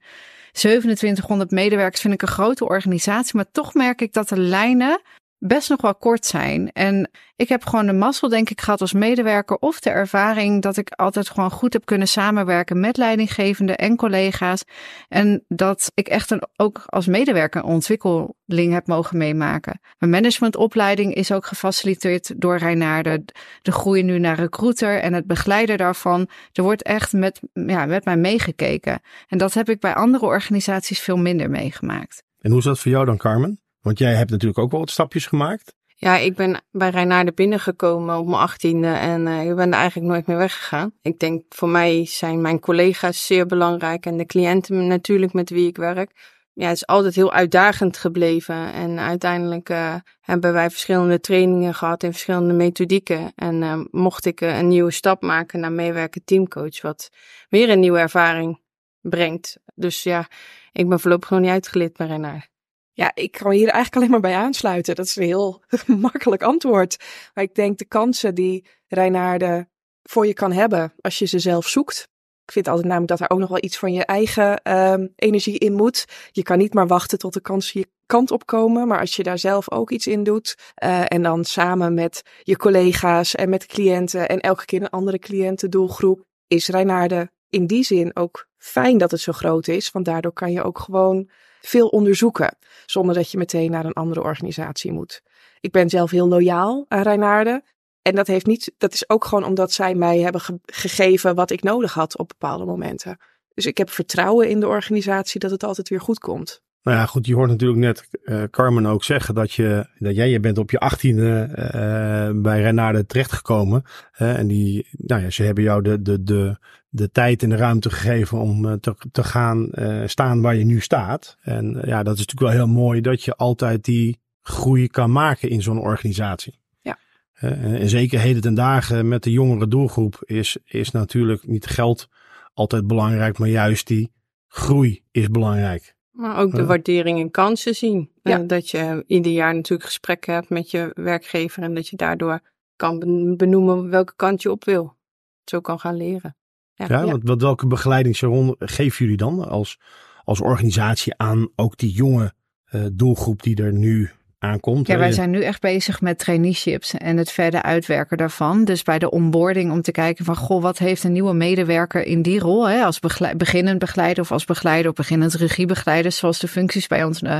2700 0.52 1.50
medewerkers 1.50 2.00
vind 2.00 2.14
ik 2.14 2.22
een 2.22 2.28
grote 2.28 2.64
organisatie, 2.64 3.36
maar 3.36 3.50
toch 3.50 3.74
merk 3.74 4.00
ik 4.00 4.12
dat 4.12 4.28
de 4.28 4.38
lijnen 4.38 5.00
best 5.44 5.68
nog 5.68 5.80
wel 5.80 5.94
kort 5.94 6.26
zijn. 6.26 6.72
En 6.72 7.10
ik 7.36 7.48
heb 7.48 7.64
gewoon 7.64 7.86
de 7.86 7.92
mazzel, 7.92 8.28
denk 8.28 8.50
ik, 8.50 8.60
gehad 8.60 8.80
als 8.80 8.92
medewerker 8.92 9.56
of 9.56 9.80
de 9.80 9.90
ervaring 9.90 10.62
dat 10.62 10.76
ik 10.76 10.90
altijd 10.90 11.30
gewoon 11.30 11.50
goed 11.50 11.72
heb 11.72 11.84
kunnen 11.84 12.08
samenwerken 12.08 12.80
met 12.80 12.96
leidinggevenden 12.96 13.76
en 13.76 13.96
collega's. 13.96 14.64
En 15.08 15.44
dat 15.48 15.92
ik 15.94 16.08
echt 16.08 16.30
een, 16.30 16.42
ook 16.56 16.82
als 16.86 17.06
medewerker 17.06 17.62
een 17.62 17.70
ontwikkeling 17.70 18.72
heb 18.72 18.86
mogen 18.86 19.18
meemaken. 19.18 19.80
Mijn 19.98 20.10
managementopleiding 20.10 21.14
is 21.14 21.32
ook 21.32 21.46
gefaciliteerd 21.46 22.40
door 22.40 22.56
Reinaarden. 22.56 23.24
De 23.62 23.72
groei 23.72 24.02
nu 24.02 24.18
naar 24.18 24.36
recruiter 24.36 25.00
en 25.00 25.12
het 25.12 25.26
begeleiden 25.26 25.78
daarvan. 25.78 26.28
Er 26.52 26.62
wordt 26.62 26.82
echt 26.82 27.12
met, 27.12 27.40
ja, 27.52 27.86
met 27.86 28.04
mij 28.04 28.16
meegekeken. 28.16 29.00
En 29.26 29.38
dat 29.38 29.54
heb 29.54 29.68
ik 29.68 29.80
bij 29.80 29.94
andere 29.94 30.26
organisaties 30.26 31.00
veel 31.00 31.16
minder 31.16 31.50
meegemaakt. 31.50 32.22
En 32.40 32.50
hoe 32.50 32.58
is 32.58 32.64
dat 32.64 32.78
voor 32.78 32.90
jou 32.90 33.04
dan, 33.04 33.16
Carmen? 33.16 33.60
Want 33.82 33.98
jij 33.98 34.14
hebt 34.14 34.30
natuurlijk 34.30 34.58
ook 34.58 34.70
wel 34.70 34.80
wat 34.80 34.90
stapjes 34.90 35.26
gemaakt. 35.26 35.74
Ja, 35.96 36.16
ik 36.16 36.34
ben 36.34 36.62
bij 36.70 36.90
Reinaarde 36.90 37.32
binnengekomen 37.32 38.18
op 38.18 38.26
mijn 38.26 38.40
achttiene 38.40 38.94
en 38.94 39.26
uh, 39.26 39.48
ik 39.48 39.56
ben 39.56 39.72
er 39.72 39.78
eigenlijk 39.78 40.10
nooit 40.12 40.26
meer 40.26 40.36
weggegaan. 40.36 40.92
Ik 41.02 41.18
denk 41.18 41.42
voor 41.48 41.68
mij 41.68 42.06
zijn 42.06 42.40
mijn 42.40 42.60
collega's 42.60 43.26
zeer 43.26 43.46
belangrijk 43.46 44.06
en 44.06 44.16
de 44.16 44.26
cliënten 44.26 44.86
natuurlijk 44.86 45.32
met 45.32 45.50
wie 45.50 45.66
ik 45.66 45.76
werk. 45.76 46.40
Ja, 46.54 46.66
het 46.66 46.76
is 46.76 46.86
altijd 46.86 47.14
heel 47.14 47.32
uitdagend 47.32 47.96
gebleven 47.96 48.72
en 48.72 48.98
uiteindelijk 48.98 49.68
uh, 49.68 49.94
hebben 50.20 50.52
wij 50.52 50.70
verschillende 50.70 51.20
trainingen 51.20 51.74
gehad 51.74 52.02
in 52.02 52.12
verschillende 52.12 52.54
methodieken. 52.54 53.32
En 53.34 53.62
uh, 53.62 53.80
mocht 53.90 54.24
ik 54.24 54.40
een 54.40 54.68
nieuwe 54.68 54.90
stap 54.90 55.22
maken 55.22 55.60
naar 55.60 55.72
meewerken 55.72 56.24
teamcoach, 56.24 56.80
wat 56.80 57.10
weer 57.48 57.70
een 57.70 57.80
nieuwe 57.80 57.98
ervaring 57.98 58.60
brengt. 59.00 59.58
Dus 59.74 60.02
ja, 60.02 60.28
ik 60.72 60.88
ben 60.88 61.00
voorlopig 61.00 61.30
nog 61.30 61.40
niet 61.40 61.50
uitgelid 61.50 61.96
bij 61.96 62.06
Reinaarde. 62.06 62.50
Ja, 62.92 63.10
ik 63.14 63.32
kan 63.32 63.50
hier 63.50 63.68
eigenlijk 63.68 63.96
alleen 63.96 64.10
maar 64.10 64.20
bij 64.20 64.34
aansluiten. 64.34 64.94
Dat 64.94 65.06
is 65.06 65.16
een 65.16 65.22
heel 65.22 65.62
makkelijk 65.86 66.42
antwoord. 66.42 66.96
Maar 67.34 67.44
ik 67.44 67.54
denk 67.54 67.78
de 67.78 67.84
kansen 67.84 68.34
die 68.34 68.66
Reinaarde 68.88 69.68
voor 70.02 70.26
je 70.26 70.34
kan 70.34 70.52
hebben 70.52 70.92
als 71.00 71.18
je 71.18 71.26
ze 71.26 71.38
zelf 71.38 71.68
zoekt. 71.68 72.08
Ik 72.44 72.52
vind 72.52 72.68
altijd 72.68 72.86
namelijk 72.86 73.10
dat 73.10 73.20
er 73.20 73.30
ook 73.30 73.38
nog 73.38 73.48
wel 73.48 73.64
iets 73.64 73.78
van 73.78 73.92
je 73.92 74.04
eigen 74.04 74.60
uh, 74.64 74.94
energie 75.16 75.58
in 75.58 75.72
moet. 75.72 76.04
Je 76.30 76.42
kan 76.42 76.58
niet 76.58 76.74
maar 76.74 76.86
wachten 76.86 77.18
tot 77.18 77.32
de 77.32 77.40
kansen 77.40 77.80
je 77.80 77.88
kant 78.06 78.30
op 78.30 78.46
komen. 78.46 78.88
Maar 78.88 79.00
als 79.00 79.16
je 79.16 79.22
daar 79.22 79.38
zelf 79.38 79.70
ook 79.70 79.90
iets 79.90 80.06
in 80.06 80.22
doet. 80.22 80.72
Uh, 80.84 81.12
en 81.12 81.22
dan 81.22 81.44
samen 81.44 81.94
met 81.94 82.22
je 82.42 82.56
collega's 82.56 83.34
en 83.34 83.48
met 83.48 83.66
cliënten. 83.66 84.28
En 84.28 84.40
elke 84.40 84.64
keer 84.64 84.82
een 84.82 84.90
andere 84.90 85.18
cliëntendoelgroep. 85.18 86.24
Is 86.46 86.68
Reinaarde 86.68 87.30
in 87.48 87.66
die 87.66 87.84
zin 87.84 88.16
ook 88.16 88.48
fijn 88.56 88.98
dat 88.98 89.10
het 89.10 89.20
zo 89.20 89.32
groot 89.32 89.68
is. 89.68 89.90
Want 89.90 90.04
daardoor 90.04 90.32
kan 90.32 90.52
je 90.52 90.62
ook 90.62 90.78
gewoon 90.78 91.30
veel 91.62 91.88
onderzoeken, 91.88 92.56
zonder 92.86 93.14
dat 93.14 93.30
je 93.30 93.38
meteen 93.38 93.70
naar 93.70 93.84
een 93.84 93.92
andere 93.92 94.22
organisatie 94.22 94.92
moet. 94.92 95.22
Ik 95.60 95.72
ben 95.72 95.88
zelf 95.88 96.10
heel 96.10 96.28
loyaal 96.28 96.84
aan 96.88 97.02
Reinaarden. 97.02 97.64
En 98.02 98.14
dat, 98.14 98.26
heeft 98.26 98.46
niet, 98.46 98.72
dat 98.78 98.92
is 98.92 99.08
ook 99.08 99.24
gewoon 99.24 99.44
omdat 99.44 99.72
zij 99.72 99.94
mij 99.94 100.18
hebben 100.18 100.40
gegeven 100.66 101.34
wat 101.34 101.50
ik 101.50 101.62
nodig 101.62 101.94
had 101.94 102.18
op 102.18 102.28
bepaalde 102.28 102.64
momenten. 102.64 103.18
Dus 103.54 103.66
ik 103.66 103.78
heb 103.78 103.90
vertrouwen 103.90 104.48
in 104.48 104.60
de 104.60 104.66
organisatie 104.68 105.40
dat 105.40 105.50
het 105.50 105.64
altijd 105.64 105.88
weer 105.88 106.00
goed 106.00 106.18
komt. 106.18 106.62
Nou 106.82 106.96
ja, 106.96 107.06
goed, 107.06 107.26
je 107.26 107.34
hoort 107.34 107.50
natuurlijk 107.50 107.80
net 107.80 108.08
uh, 108.24 108.42
Carmen 108.50 108.86
ook 108.86 109.04
zeggen 109.04 109.34
dat, 109.34 109.52
je, 109.52 109.86
dat 109.98 110.14
jij 110.14 110.30
je 110.30 110.40
bent 110.40 110.58
op 110.58 110.70
je 110.70 110.78
achttiende 110.78 111.48
uh, 111.48 112.42
bij 112.42 112.60
Renade 112.60 113.06
terechtgekomen. 113.06 113.84
Uh, 114.18 114.38
en 114.38 114.46
die, 114.46 114.86
nou 114.90 115.22
ja, 115.22 115.30
ze 115.30 115.42
hebben 115.42 115.64
jou 115.64 115.82
de, 115.82 116.02
de, 116.02 116.22
de, 116.22 116.56
de 116.88 117.10
tijd 117.10 117.42
en 117.42 117.48
de 117.48 117.56
ruimte 117.56 117.90
gegeven 117.90 118.38
om 118.38 118.80
te, 118.80 118.94
te 119.12 119.24
gaan 119.24 119.70
staan 120.06 120.40
waar 120.40 120.56
je 120.56 120.64
nu 120.64 120.80
staat. 120.80 121.36
En 121.40 121.82
ja, 121.84 122.02
dat 122.02 122.14
is 122.14 122.26
natuurlijk 122.26 122.40
wel 122.40 122.66
heel 122.66 122.74
mooi 122.74 123.00
dat 123.00 123.22
je 123.22 123.36
altijd 123.36 123.84
die 123.84 124.20
groei 124.40 124.88
kan 124.88 125.12
maken 125.12 125.48
in 125.48 125.62
zo'n 125.62 125.80
organisatie. 125.80 126.60
Ja. 126.80 126.98
en 127.40 127.88
zeker 127.88 128.20
heden 128.20 128.42
ten 128.42 128.54
dagen 128.54 129.08
met 129.08 129.22
de 129.22 129.30
jongere 129.30 129.68
doelgroep 129.68 130.22
is, 130.24 130.56
is 130.64 130.90
natuurlijk 130.90 131.46
niet 131.46 131.66
geld 131.66 132.08
altijd 132.54 132.86
belangrijk, 132.86 133.38
maar 133.38 133.48
juist 133.48 133.86
die 133.86 134.12
groei 134.48 135.02
is 135.10 135.28
belangrijk. 135.28 135.94
Maar 136.12 136.38
ook 136.38 136.54
de 136.54 136.66
waardering 136.66 137.20
en 137.20 137.30
kansen 137.30 137.74
zien. 137.74 138.10
Ja. 138.22 138.38
dat 138.38 138.70
je 138.70 139.04
ieder 139.06 139.32
jaar 139.32 139.54
natuurlijk 139.54 139.88
gesprekken 139.88 140.34
hebt 140.34 140.48
met 140.48 140.70
je 140.70 140.90
werkgever 140.94 141.62
en 141.62 141.74
dat 141.74 141.88
je 141.88 141.96
daardoor 141.96 142.40
kan 142.76 142.98
benoemen 143.36 143.90
welke 143.90 144.12
kant 144.16 144.42
je 144.42 144.50
op 144.50 144.64
wil. 144.64 144.96
Zo 145.44 145.60
kan 145.60 145.80
gaan 145.80 145.96
leren. 145.96 146.36
Ja, 146.74 146.86
ja, 146.88 147.04
Wat, 147.04 147.20
wat, 147.22 147.42
welke 147.42 147.66
begeleiding 147.66 148.18
geven 148.58 149.04
jullie 149.04 149.16
dan 149.16 149.48
als, 149.48 149.78
als 150.24 150.40
organisatie 150.40 151.16
aan 151.16 151.48
ook 151.56 151.76
die 151.76 151.92
jonge 151.92 152.32
uh, 152.70 152.86
doelgroep 152.92 153.42
die 153.42 153.62
er 153.62 153.72
nu 153.72 154.10
aankomt. 154.42 154.86
Ja, 154.86 154.98
wij 154.98 155.12
zijn 155.12 155.30
nu 155.30 155.42
echt 155.42 155.60
bezig 155.60 156.00
met 156.00 156.18
traineeships 156.18 156.94
en 156.94 157.16
het 157.16 157.30
verder 157.30 157.62
uitwerken 157.62 158.16
daarvan. 158.16 158.64
Dus 158.64 158.82
bij 158.82 158.98
de 158.98 159.10
onboarding 159.10 159.72
om 159.72 159.82
te 159.82 159.92
kijken 159.92 160.24
van, 160.24 160.36
goh, 160.36 160.62
wat 160.62 160.78
heeft 160.78 161.04
een 161.04 161.12
nieuwe 161.12 161.34
medewerker 161.34 162.06
in 162.06 162.22
die 162.22 162.38
rol? 162.38 162.68
Hè? 162.68 162.82
Als 162.84 163.00
beginnend 163.36 163.78
begeleider 163.78 164.22
of 164.22 164.32
als 164.32 164.44
begeleider 164.44 164.90
of 164.90 164.96
beginnend 164.96 165.34
regiebegeleider, 165.34 166.12
zoals 166.12 166.38
de 166.38 166.48
functies 166.48 166.86
bij 166.86 167.04
ons 167.04 167.22
uh, 167.22 167.38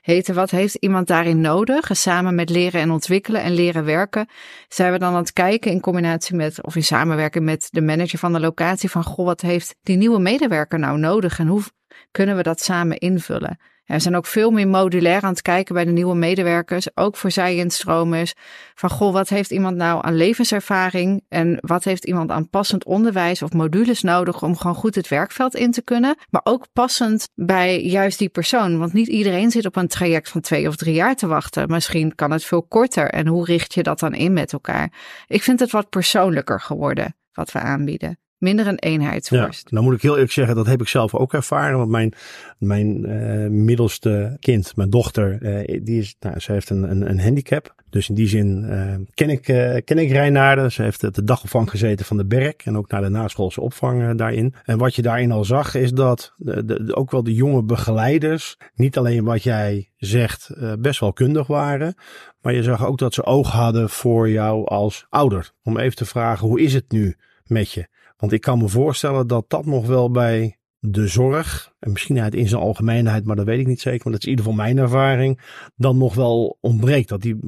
heten. 0.00 0.34
Wat 0.34 0.50
heeft 0.50 0.74
iemand 0.74 1.06
daarin 1.06 1.40
nodig? 1.40 1.88
En 1.90 1.96
samen 1.96 2.34
met 2.34 2.50
leren 2.50 2.80
en 2.80 2.90
ontwikkelen 2.90 3.42
en 3.42 3.52
leren 3.52 3.84
werken, 3.84 4.28
zijn 4.68 4.92
we 4.92 4.98
dan 4.98 5.12
aan 5.12 5.20
het 5.20 5.32
kijken 5.32 5.70
in 5.70 5.80
combinatie 5.80 6.36
met, 6.36 6.64
of 6.64 6.76
in 6.76 6.84
samenwerking 6.84 7.44
met 7.44 7.68
de 7.70 7.82
manager 7.82 8.18
van 8.18 8.32
de 8.32 8.40
locatie 8.40 8.90
van, 8.90 9.04
goh, 9.04 9.26
wat 9.26 9.40
heeft 9.40 9.74
die 9.82 9.96
nieuwe 9.96 10.18
medewerker 10.18 10.78
nou 10.78 10.98
nodig 10.98 11.38
en 11.38 11.46
hoe 11.46 11.62
kunnen 12.10 12.36
we 12.36 12.42
dat 12.42 12.60
samen 12.60 12.98
invullen? 12.98 13.58
We 13.96 13.98
zijn 13.98 14.16
ook 14.16 14.26
veel 14.26 14.50
meer 14.50 14.68
modulair 14.68 15.22
aan 15.22 15.30
het 15.30 15.42
kijken 15.42 15.74
bij 15.74 15.84
de 15.84 15.90
nieuwe 15.90 16.14
medewerkers, 16.14 16.96
ook 16.96 17.16
voor 17.16 17.30
zij-instromers. 17.30 18.34
Van 18.74 18.90
goh, 18.90 19.12
wat 19.12 19.28
heeft 19.28 19.50
iemand 19.50 19.76
nou 19.76 20.04
aan 20.04 20.16
levenservaring 20.16 21.24
en 21.28 21.58
wat 21.60 21.84
heeft 21.84 22.04
iemand 22.04 22.30
aan 22.30 22.48
passend 22.48 22.84
onderwijs 22.84 23.42
of 23.42 23.52
modules 23.52 24.02
nodig 24.02 24.42
om 24.42 24.56
gewoon 24.56 24.76
goed 24.76 24.94
het 24.94 25.08
werkveld 25.08 25.54
in 25.54 25.70
te 25.70 25.82
kunnen. 25.82 26.16
Maar 26.30 26.40
ook 26.44 26.66
passend 26.72 27.28
bij 27.34 27.82
juist 27.82 28.18
die 28.18 28.28
persoon, 28.28 28.78
want 28.78 28.92
niet 28.92 29.08
iedereen 29.08 29.50
zit 29.50 29.66
op 29.66 29.76
een 29.76 29.88
traject 29.88 30.28
van 30.28 30.40
twee 30.40 30.68
of 30.68 30.76
drie 30.76 30.94
jaar 30.94 31.16
te 31.16 31.26
wachten. 31.26 31.70
Misschien 31.70 32.14
kan 32.14 32.30
het 32.30 32.44
veel 32.44 32.62
korter 32.62 33.10
en 33.10 33.26
hoe 33.26 33.44
richt 33.44 33.74
je 33.74 33.82
dat 33.82 33.98
dan 33.98 34.14
in 34.14 34.32
met 34.32 34.52
elkaar? 34.52 34.92
Ik 35.26 35.42
vind 35.42 35.60
het 35.60 35.70
wat 35.70 35.88
persoonlijker 35.88 36.60
geworden 36.60 37.16
wat 37.32 37.52
we 37.52 37.58
aanbieden 37.58 38.18
minder 38.40 38.66
een 38.66 38.78
eenheidsworst. 38.78 39.62
Ja, 39.62 39.68
nou 39.70 39.84
moet 39.84 39.94
ik 39.94 40.02
heel 40.02 40.12
eerlijk 40.12 40.32
zeggen, 40.32 40.54
dat 40.54 40.66
heb 40.66 40.80
ik 40.80 40.88
zelf 40.88 41.14
ook 41.14 41.34
ervaren. 41.34 41.78
Want 41.78 41.90
mijn, 41.90 42.12
mijn 42.58 43.08
uh, 43.08 43.48
middelste 43.50 44.36
kind, 44.40 44.76
mijn 44.76 44.90
dochter, 44.90 45.38
uh, 45.42 45.80
die 45.84 45.98
is, 45.98 46.16
nou, 46.20 46.38
ze 46.38 46.52
heeft 46.52 46.70
een, 46.70 46.90
een, 46.90 47.10
een 47.10 47.20
handicap. 47.20 47.74
Dus 47.90 48.08
in 48.08 48.14
die 48.14 48.28
zin 48.28 48.64
uh, 48.64 48.94
ken, 49.14 49.30
ik, 49.30 49.42
ken 49.84 49.98
ik 49.98 50.10
Reinaarden. 50.10 50.72
Ze 50.72 50.82
heeft 50.82 51.14
de 51.14 51.24
dagopvang 51.24 51.70
gezeten 51.70 52.06
van 52.06 52.16
de 52.16 52.26
Berk 52.26 52.62
en 52.64 52.76
ook 52.76 52.90
naar 52.90 53.02
de 53.02 53.08
naschoolse 53.08 53.60
opvang 53.60 54.16
daarin. 54.16 54.54
En 54.64 54.78
wat 54.78 54.94
je 54.94 55.02
daarin 55.02 55.32
al 55.32 55.44
zag, 55.44 55.74
is 55.74 55.92
dat 55.92 56.34
de, 56.36 56.64
de, 56.64 56.96
ook 56.96 57.10
wel 57.10 57.22
de 57.22 57.34
jonge 57.34 57.62
begeleiders, 57.62 58.56
niet 58.74 58.98
alleen 58.98 59.24
wat 59.24 59.42
jij 59.42 59.90
zegt, 59.96 60.50
best 60.78 61.00
wel 61.00 61.12
kundig 61.12 61.46
waren. 61.46 61.94
Maar 62.40 62.54
je 62.54 62.62
zag 62.62 62.86
ook 62.86 62.98
dat 62.98 63.14
ze 63.14 63.24
oog 63.24 63.50
hadden 63.52 63.90
voor 63.90 64.30
jou 64.30 64.66
als 64.66 65.06
ouder. 65.08 65.52
Om 65.62 65.78
even 65.78 65.96
te 65.96 66.04
vragen, 66.04 66.48
hoe 66.48 66.60
is 66.60 66.74
het 66.74 66.92
nu 66.92 67.16
met 67.44 67.72
je? 67.72 67.88
Want 68.20 68.32
ik 68.32 68.40
kan 68.40 68.58
me 68.58 68.68
voorstellen 68.68 69.26
dat 69.26 69.44
dat 69.48 69.66
nog 69.66 69.86
wel 69.86 70.10
bij 70.10 70.58
de 70.78 71.06
zorg, 71.06 71.74
en 71.78 71.92
misschien 71.92 72.20
uit 72.20 72.34
in 72.34 72.48
zijn 72.48 72.60
algemeenheid, 72.60 73.24
maar 73.24 73.36
dat 73.36 73.44
weet 73.44 73.60
ik 73.60 73.66
niet 73.66 73.80
zeker, 73.80 74.02
want 74.02 74.14
dat 74.14 74.24
is 74.24 74.24
in 74.24 74.30
ieder 74.30 74.44
geval 74.44 74.64
mijn 74.64 74.78
ervaring, 74.78 75.40
dan 75.76 75.98
nog 75.98 76.14
wel 76.14 76.58
ontbreekt. 76.60 77.08
Dat 77.08 77.20
die, 77.20 77.38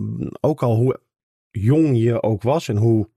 ook 0.40 0.62
al 0.62 0.76
hoe 0.76 1.00
jong 1.50 1.98
je 1.98 2.22
ook 2.22 2.42
was 2.42 2.68
en 2.68 2.76
hoe, 2.76 3.08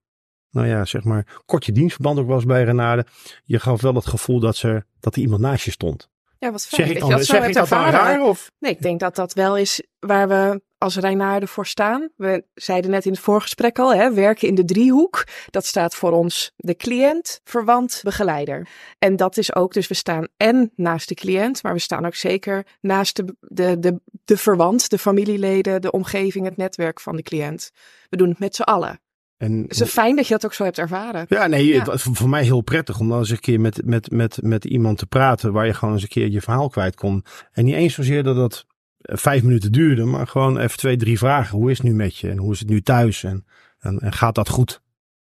nou 0.50 0.68
ja, 0.68 0.86
zeg 0.86 1.04
maar, 1.04 1.42
kort 1.46 1.66
je 1.66 1.72
dienstverband 1.72 2.20
ook 2.20 2.28
was 2.28 2.46
bij 2.46 2.64
Renade, 2.64 3.06
je 3.44 3.60
gaf 3.60 3.82
wel 3.82 3.94
het 3.94 4.06
gevoel 4.06 4.40
dat, 4.40 4.56
ze, 4.56 4.86
dat 5.00 5.16
er 5.16 5.22
iemand 5.22 5.42
naast 5.42 5.66
je 5.66 5.72
stond. 5.72 6.10
Ja, 6.38 6.52
wat 6.52 6.66
fijn. 6.68 6.88
Zeg 6.88 6.96
ik, 6.96 7.02
dan, 7.10 7.24
zeg 7.24 7.48
ik 7.48 7.54
dat 7.54 7.70
dan 7.70 7.90
raar? 7.90 8.22
Of? 8.22 8.52
Nee, 8.60 8.72
ik 8.72 8.82
denk 8.82 9.00
dat 9.00 9.16
dat 9.16 9.34
wel 9.34 9.58
is 9.58 9.84
waar 10.00 10.28
we 10.28 10.62
als 10.86 10.98
Rijnaarden 10.98 11.50
voor 11.50 11.66
staan. 11.66 12.10
We 12.16 12.46
zeiden 12.54 12.92
net 12.92 13.06
in 13.06 13.12
het 13.12 13.22
voorgesprek 13.22 13.80
al, 13.80 13.94
hè, 13.94 14.14
werken 14.14 14.48
in 14.48 14.56
de 14.56 14.66
driehoek. 14.66 15.24
Dat 15.50 15.66
staat 15.66 15.96
voor 15.96 16.12
ons 16.12 16.54
de 16.56 16.76
cliënt, 16.76 17.42
verwant, 17.44 18.00
begeleider. 18.04 18.68
En 19.00 19.16
dat 19.16 19.38
is 19.38 19.56
ook, 19.56 19.74
dus 19.74 19.88
we 19.88 19.94
staan 19.94 20.28
en 20.38 20.72
naast 20.76 21.08
de 21.08 21.16
cliënt, 21.16 21.64
maar 21.64 21.74
we 21.74 21.80
staan 21.80 22.06
ook 22.06 22.16
zeker 22.16 22.66
naast 22.82 23.16
de, 23.16 23.36
de, 23.40 23.80
de, 23.80 24.00
de 24.26 24.38
verwant, 24.38 24.90
de 24.90 24.98
familieleden, 24.98 25.82
de 25.82 25.92
omgeving, 25.92 26.46
het 26.46 26.58
netwerk 26.58 27.00
van 27.00 27.16
de 27.16 27.24
cliënt. 27.24 27.72
We 28.10 28.18
doen 28.18 28.30
het 28.30 28.40
met 28.40 28.56
z'n 28.56 28.62
allen. 28.62 29.00
En, 29.38 29.66
het 29.68 29.82
is 29.82 29.90
fijn 29.90 30.16
dat 30.16 30.28
je 30.28 30.34
dat 30.34 30.46
ook 30.46 30.54
zo 30.54 30.64
hebt 30.64 30.78
ervaren. 30.78 31.26
Ja, 31.30 31.48
nee, 31.48 31.66
ja. 31.66 31.84
Het 31.84 32.02
voor 32.02 32.30
mij 32.30 32.44
heel 32.44 32.62
prettig 32.62 33.00
om 33.00 33.10
dan 33.10 33.20
eens 33.20 33.30
een 33.30 33.40
keer 33.40 33.60
met, 33.60 33.86
met, 33.86 34.12
met, 34.12 34.42
met 34.42 34.66
iemand 34.66 34.98
te 34.98 35.06
praten 35.06 35.52
waar 35.52 35.66
je 35.66 35.74
gewoon 35.74 35.94
eens 35.94 36.04
een 36.04 36.10
keer 36.10 36.28
je 36.28 36.42
verhaal 36.42 36.70
kwijt 36.70 36.96
kon. 36.96 37.26
En 37.52 37.66
niet 37.66 37.76
eens 37.76 37.94
zozeer 37.94 38.24
dat 38.24 38.36
dat 38.36 38.66
vijf 39.06 39.44
minuten 39.44 39.72
duurde, 39.72 40.06
maar 40.06 40.28
gewoon 40.28 40.58
even 40.58 40.78
twee, 40.78 40.98
drie 40.98 41.18
vragen. 41.18 41.58
Hoe 41.58 41.72
is 41.72 41.78
het 41.78 41.88
nu 41.88 41.94
met 41.94 42.18
je 42.18 42.30
en 42.30 42.38
hoe 42.38 42.54
is 42.54 42.60
het 42.60 42.70
nu 42.70 42.82
thuis 42.82 43.24
en, 43.24 43.46
en, 43.80 44.00
en 44.00 44.14
gaat 44.14 44.36
dat 44.36 44.50
goed? 44.50 44.82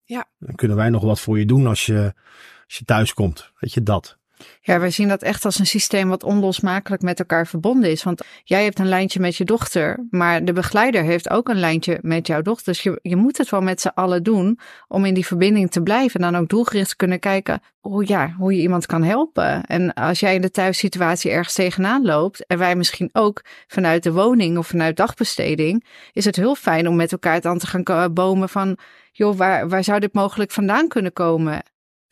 Ja. 0.05 0.25
Dan 0.39 0.55
kunnen 0.55 0.77
wij 0.77 0.91
nog 0.91 1.03
wat 1.03 1.21
voor 1.21 1.39
je 1.39 1.47
doen 1.47 1.67
als 1.67 1.87
je, 1.87 2.13
als 2.65 2.77
je 2.77 2.85
thuis 2.85 3.15
komt. 3.15 3.53
Weet 3.59 3.73
je 3.73 3.83
dat? 3.83 4.19
Ja, 4.61 4.81
wij 4.81 4.91
zien 4.91 5.09
dat 5.09 5.23
echt 5.23 5.45
als 5.45 5.59
een 5.59 5.67
systeem 5.67 6.09
wat 6.09 6.23
onlosmakelijk 6.23 7.03
met 7.03 7.19
elkaar 7.19 7.47
verbonden 7.47 7.91
is. 7.91 8.03
Want 8.03 8.23
jij 8.45 8.65
hebt 8.65 8.79
een 8.79 8.89
lijntje 8.89 9.21
met 9.21 9.37
je 9.37 9.45
dochter, 9.45 10.07
maar 10.11 10.45
de 10.45 10.53
begeleider 10.53 11.03
heeft 11.03 11.31
ook 11.31 11.49
een 11.49 11.59
lijntje 11.59 11.99
met 12.03 12.27
jouw 12.27 12.43
dochter. 12.43 12.73
Dus 12.73 12.83
je, 12.83 12.99
je 13.03 13.17
moet 13.17 13.39
het 13.39 13.51
wel 13.51 13.61
met 13.61 13.81
z'n 13.81 13.93
allen 13.95 14.23
doen 14.23 14.59
om 14.89 15.05
in 15.05 15.15
die 15.15 15.27
verbinding 15.27 15.71
te 15.71 15.83
blijven. 15.83 16.21
En 16.21 16.33
dan 16.33 16.41
ook 16.43 16.49
doelgericht 16.49 16.97
kunnen 16.97 17.19
kijken 17.19 17.61
hoe, 17.81 18.07
ja, 18.07 18.35
hoe 18.39 18.55
je 18.55 18.63
iemand 18.63 18.87
kan 18.87 19.03
helpen. 19.03 19.65
En 19.65 19.95
als 19.95 20.21
jij 20.21 20.35
in 20.35 20.41
de 20.41 20.51
thuissituatie 20.51 21.31
ergens 21.31 21.55
tegenaan 21.55 22.05
loopt, 22.05 22.47
en 22.47 22.59
wij 22.59 22.77
misschien 22.77 23.11
ook 23.13 23.45
vanuit 23.67 24.03
de 24.03 24.13
woning 24.13 24.59
of 24.59 24.67
vanuit 24.67 24.97
dagbesteding, 24.97 25.87
is 26.13 26.25
het 26.25 26.37
heel 26.37 26.55
fijn 26.55 26.89
om 26.89 26.97
met 26.97 27.13
elkaar 27.13 27.41
dan 27.41 27.59
te 27.59 27.67
gaan 27.67 28.13
bomen 28.13 28.49
van, 28.49 28.79
joh, 29.13 29.37
waar, 29.37 29.69
waar 29.69 29.85
zou 29.85 30.01
dit 30.01 30.13
mogelijk 30.13 30.51
vandaan 30.51 30.89
kunnen 30.89 31.13
komen? 31.13 31.63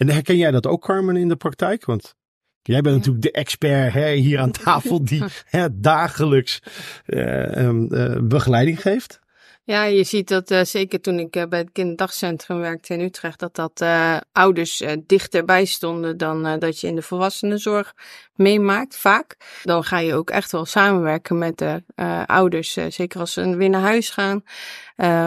En 0.05 0.11
herken 0.11 0.37
jij 0.37 0.51
dat 0.51 0.67
ook, 0.67 0.83
Carmen, 0.83 1.17
in 1.17 1.29
de 1.29 1.37
praktijk? 1.37 1.85
Want 1.85 2.15
jij 2.63 2.81
bent 2.81 2.97
natuurlijk 2.97 3.25
de 3.25 3.31
expert 3.31 3.93
hè, 3.93 4.13
hier 4.13 4.39
aan 4.39 4.51
tafel 4.51 5.05
die 5.05 5.25
hè, 5.45 5.81
dagelijks 5.81 6.63
uh, 7.07 8.17
begeleiding 8.23 8.81
geeft. 8.81 9.21
Ja, 9.67 9.85
je 9.85 10.05
ziet 10.05 10.29
dat 10.29 10.51
uh, 10.51 10.61
zeker 10.63 11.01
toen 11.01 11.19
ik 11.19 11.37
uh, 11.37 11.45
bij 11.45 11.59
het 11.59 11.73
kinderdagcentrum 11.73 12.59
werkte 12.59 12.95
in 12.95 13.01
Utrecht, 13.01 13.39
dat 13.39 13.55
dat 13.55 13.81
uh, 13.81 14.17
ouders 14.33 14.83
dichterbij 15.07 15.65
stonden 15.65 16.17
dan 16.17 16.59
dat 16.59 16.81
je 16.81 16.87
in 16.87 16.95
de 16.95 17.03
volwassenenzorg 17.03 17.95
meemaakt, 18.35 18.97
vaak. 18.97 19.37
Dan 19.63 19.85
ga 19.85 19.99
je 19.99 20.15
ook 20.15 20.31
echt 20.31 20.53
wel 20.53 20.65
samenwerken 20.65 21.39
met 21.39 21.59
de 21.59 21.83
ouders, 22.27 22.73
zeker 22.73 23.21
als 23.21 23.33
ze 23.33 23.57
weer 23.57 23.69
naar 23.69 23.81
huis 23.81 24.11
gaan. 24.11 24.45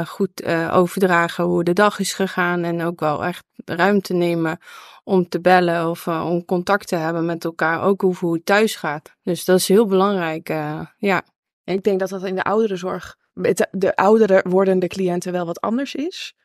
goed 0.05 0.45
overdragen 0.71 1.43
hoe 1.43 1.63
de 1.63 1.73
dag 1.73 1.99
is 1.99 2.13
gegaan 2.13 2.63
en 2.63 2.83
ook 2.83 2.99
wel 2.99 3.25
echt 3.25 3.45
ruimte 3.65 4.13
nemen 4.13 4.59
om 5.03 5.29
te 5.29 5.39
bellen 5.39 5.89
of 5.89 6.07
om 6.07 6.45
contact 6.45 6.87
te 6.87 6.95
hebben 6.95 7.25
met 7.25 7.45
elkaar, 7.45 7.81
ook 7.83 8.01
hoe 8.01 8.33
het 8.33 8.45
thuis 8.45 8.75
gaat. 8.75 9.15
Dus 9.23 9.45
dat 9.45 9.57
is 9.57 9.67
heel 9.67 9.85
belangrijk, 9.85 10.47
ja. 10.97 11.23
ik 11.63 11.83
denk 11.83 11.99
dat 11.99 12.09
dat 12.09 12.23
in 12.23 12.35
de 12.35 12.43
ouderenzorg 12.43 13.15
de 13.71 13.95
oudere 13.95 14.45
wordende 14.49 14.87
cliënten 14.87 15.31
wel 15.31 15.45
wat 15.45 15.61
anders 15.61 15.95
is. 15.95 16.35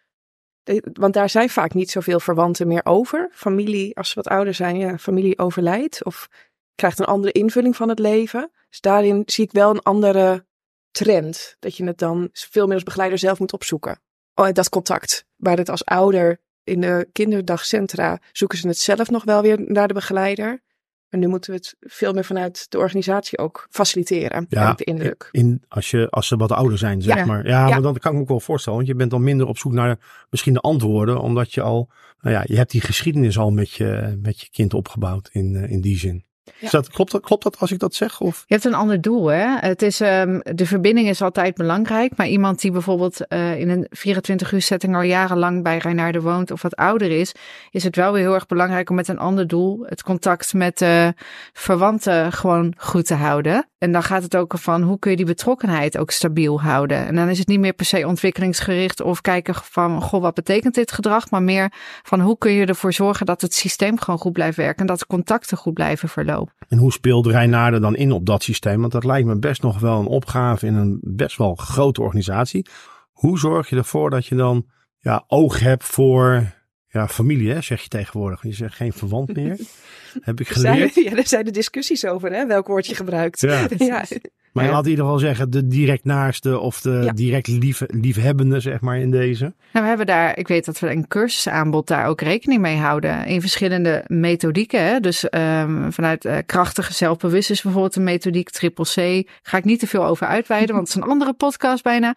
want 0.93 1.15
daar 1.15 1.31
zijn 1.31 1.49
vaak 1.49 1.75
niet 1.75 1.91
zoveel 1.91 2.21
verwanten 2.21 2.69
meer 2.69 2.85
over. 2.85 3.31
Familie, 3.33 3.97
als 3.97 4.09
ze 4.09 4.15
wat 4.15 4.29
ouder 4.29 4.55
zijn, 4.55 4.77
ja, 4.77 4.99
familie 4.99 5.39
overlijdt 5.39 6.05
of 6.05 6.29
krijgt 6.75 6.99
een 6.99 7.05
andere 7.05 7.33
invulling 7.33 7.77
van 7.77 7.89
het 7.89 7.99
leven. 7.99 8.51
Dus 8.69 8.81
daarin 8.81 9.23
zie 9.27 9.45
ik 9.45 9.53
wel 9.53 9.71
een 9.71 9.83
andere 9.83 10.47
trend. 10.91 11.57
Dat 11.59 11.77
je 11.77 11.85
het 11.85 11.99
dan 11.99 12.29
veel 12.33 12.65
meer 12.65 12.75
als 12.75 12.83
begeleider 12.83 13.19
zelf 13.19 13.39
moet 13.39 13.53
opzoeken. 13.53 14.01
Oh, 14.35 14.49
dat 14.53 14.69
contact. 14.69 15.25
Waar 15.37 15.57
het 15.57 15.69
als 15.69 15.85
ouder 15.85 16.41
in 16.65 16.81
de 16.81 17.09
kinderdagcentra 17.13 18.21
zoeken 18.33 18.59
ze 18.59 18.69
het 18.69 18.79
zelf 18.79 19.11
nog 19.11 19.25
wel 19.25 19.43
weer 19.43 19.61
naar 19.61 19.89
de 19.89 19.95
begeleider. 19.95 20.63
En 21.13 21.19
nu 21.19 21.27
moeten 21.27 21.51
we 21.51 21.57
het 21.57 21.77
veel 21.81 22.13
meer 22.13 22.25
vanuit 22.25 22.67
de 22.71 22.79
organisatie 22.79 23.39
ook 23.39 23.67
faciliteren. 23.71 24.47
Ja, 24.49 24.61
heb 24.61 24.71
ik 24.71 24.87
de 24.87 24.93
indruk. 24.93 25.29
In, 25.33 25.63
als, 25.69 25.91
je, 25.91 26.11
als 26.11 26.27
ze 26.27 26.37
wat 26.37 26.53
ouder 26.53 26.79
zijn, 26.79 27.03
zeg 27.03 27.25
maar. 27.25 27.47
Ja, 27.47 27.69
maar 27.69 27.83
dan 27.83 27.99
kan 27.99 28.11
ik 28.11 28.17
me 28.17 28.23
ook 28.23 28.29
wel 28.29 28.41
voorstellen. 28.41 28.79
Want 28.79 28.91
je 28.91 28.97
bent 28.97 29.11
dan 29.11 29.23
minder 29.23 29.47
op 29.47 29.59
zoek 29.59 29.73
naar 29.73 29.99
misschien 30.31 30.53
de 30.53 30.61
antwoorden. 30.61 31.21
Omdat 31.21 31.53
je 31.55 31.63
al, 31.63 31.91
nou 32.21 32.35
ja, 32.35 32.43
je 32.47 32.57
hebt 32.57 32.71
die 32.71 32.81
geschiedenis 32.81 33.39
al 33.39 33.51
met 33.51 33.71
je, 33.71 34.19
met 34.23 34.41
je 34.41 34.49
kind 34.51 34.75
opgebouwd 34.75 35.29
in, 35.33 35.57
eh, 35.57 35.71
in 35.71 35.81
die 35.81 35.99
zin. 35.99 36.25
Dat, 36.71 36.89
klopt, 36.89 37.11
dat, 37.13 37.23
klopt 37.23 37.43
dat 37.43 37.59
als 37.59 37.73
ik 37.73 37.79
dat 37.79 37.95
zeg? 37.95 38.21
Of? 38.21 38.45
Je 38.47 38.55
hebt 38.55 38.67
een 38.67 38.75
ander 38.75 39.01
doel, 39.01 39.27
hè? 39.27 39.57
Het 39.59 39.83
is, 39.83 40.01
um, 40.01 40.41
de 40.43 40.67
verbinding 40.67 41.09
is 41.09 41.23
altijd 41.23 41.55
belangrijk. 41.55 42.17
Maar 42.17 42.29
iemand 42.29 42.61
die 42.61 42.71
bijvoorbeeld 42.71 43.21
uh, 43.29 43.61
in 43.61 43.69
een 43.69 43.87
24 43.91 44.53
uur 44.53 44.63
setting 44.63 44.95
al 44.95 45.03
jarenlang 45.03 45.63
bij 45.63 45.79
Reinaarde 45.79 46.21
woont 46.21 46.51
of 46.51 46.63
wat 46.63 46.77
ouder 46.77 47.11
is, 47.11 47.33
is 47.71 47.85
het 47.85 47.97
wel 47.97 48.13
weer 48.13 48.23
heel 48.23 48.35
erg 48.35 48.47
belangrijk 48.47 48.91
om 48.91 48.97
met 48.97 49.09
een 49.09 49.19
ander 49.19 49.47
doel 49.47 49.85
het 49.87 50.03
contact 50.03 50.55
met 50.55 50.79
de 50.79 51.15
verwanten 51.53 52.33
gewoon 52.33 52.75
goed 52.77 53.07
te 53.07 53.15
houden. 53.15 53.67
En 53.83 53.93
dan 53.93 54.03
gaat 54.03 54.23
het 54.23 54.37
ook 54.37 54.59
van 54.59 54.83
hoe 54.83 54.99
kun 54.99 55.11
je 55.11 55.17
die 55.17 55.27
betrokkenheid 55.27 55.99
ook 55.99 56.11
stabiel 56.11 56.61
houden. 56.61 57.07
En 57.07 57.15
dan 57.15 57.29
is 57.29 57.39
het 57.39 57.49
niet 57.49 57.61
meer 57.61 57.73
per 57.73 57.87
se 57.87 58.07
ontwikkelingsgericht 58.07 59.01
of 59.01 59.21
kijken 59.21 59.55
van, 59.55 60.03
goh, 60.03 60.21
wat 60.21 60.35
betekent 60.35 60.75
dit 60.75 60.93
gedrag? 60.93 61.31
Maar 61.31 61.43
meer 61.43 61.73
van 62.03 62.21
hoe 62.21 62.39
kun 62.39 62.53
je 62.53 62.67
ervoor 62.67 62.93
zorgen 62.93 63.27
dat 63.27 63.41
het 63.41 63.55
systeem 63.55 63.99
gewoon 63.99 64.21
goed 64.21 64.33
blijft 64.33 64.57
werken 64.57 64.81
en 64.81 64.87
dat 64.87 64.99
de 64.99 65.07
contacten 65.07 65.57
goed 65.57 65.75
blijven 65.75 66.09
verlopen. 66.09 66.55
En 66.69 66.79
hoe 66.79 66.93
speelt 66.93 67.27
Reinaarde 67.27 67.81
dan 67.81 67.97
in 67.97 68.13
op 68.13 68.27
dat 68.27 68.43
systeem? 68.43 68.81
Want 68.81 68.93
dat 68.93 69.05
lijkt 69.05 69.27
me 69.27 69.39
best 69.39 69.63
nog 69.63 69.79
wel 69.79 70.01
een 70.01 70.07
opgave 70.07 70.67
in 70.67 70.75
een 70.75 70.99
best 71.01 71.37
wel 71.37 71.55
grote 71.55 72.03
organisatie. 72.03 72.67
Hoe 73.13 73.39
zorg 73.39 73.69
je 73.69 73.77
ervoor 73.77 74.11
dat 74.11 74.27
je 74.27 74.35
dan 74.35 74.67
ja, 74.99 75.25
oog 75.27 75.61
hebt 75.61 75.85
voor 75.85 76.53
ja, 76.93 77.09
familie, 77.09 77.53
hè, 77.53 77.61
zeg 77.61 77.83
je 77.83 77.89
tegenwoordig. 77.89 78.43
Je 78.43 78.53
zegt 78.53 78.75
geen 78.75 78.93
verwant 78.93 79.35
meer. 79.35 79.59
Heb 80.21 80.41
ik 80.41 80.49
geleerd. 80.49 80.95
ja, 80.95 81.17
er 81.17 81.27
zijn 81.27 81.45
de 81.45 81.51
discussies 81.51 82.05
over, 82.05 82.33
hè, 82.33 82.47
welk 82.47 82.67
woord 82.67 82.87
je 82.87 82.95
gebruikt. 82.95 83.41
Ja. 83.41 83.69
ja. 83.77 84.05
Maar 84.53 84.65
je 84.65 84.71
had 84.71 84.85
in 84.85 84.91
ieder 84.91 85.05
geval 85.05 85.21
zeggen 85.21 85.51
de 85.51 85.67
direct 85.67 86.05
naaste 86.05 86.59
of 86.59 86.81
de 86.81 87.11
direct 87.15 87.47
lief, 87.47 87.83
liefhebbende, 87.87 88.61
zeg 88.61 88.81
maar, 88.81 88.99
in 88.99 89.11
deze. 89.11 89.45
Nou, 89.45 89.55
we 89.85 89.89
hebben 89.89 90.07
daar, 90.07 90.39
ik 90.39 90.49
weet 90.49 90.65
dat 90.65 90.79
we 90.79 90.91
een 90.91 91.09
cursusaanbod 91.09 91.87
daar 91.87 92.07
ook 92.07 92.21
rekening 92.21 92.61
mee 92.61 92.77
houden. 92.77 93.27
In 93.27 93.41
verschillende 93.41 94.05
methodieken. 94.07 94.85
Hè? 94.85 95.01
Dus 95.01 95.25
um, 95.31 95.93
vanuit 95.93 96.25
uh, 96.25 96.37
krachtige 96.47 96.93
zelfbewust 96.93 97.51
is 97.51 97.63
bijvoorbeeld 97.63 97.97
een 97.97 98.05
methodiek, 98.05 98.51
triple 98.51 98.85
C. 98.85 99.29
Ga 99.43 99.57
ik 99.57 99.65
niet 99.65 99.79
te 99.79 99.87
veel 99.87 100.05
over 100.05 100.27
uitweiden, 100.27 100.75
want 100.75 100.89
het 100.89 100.97
is 100.97 101.03
een 101.03 101.11
andere 101.11 101.33
podcast 101.33 101.83
bijna. 101.83 102.15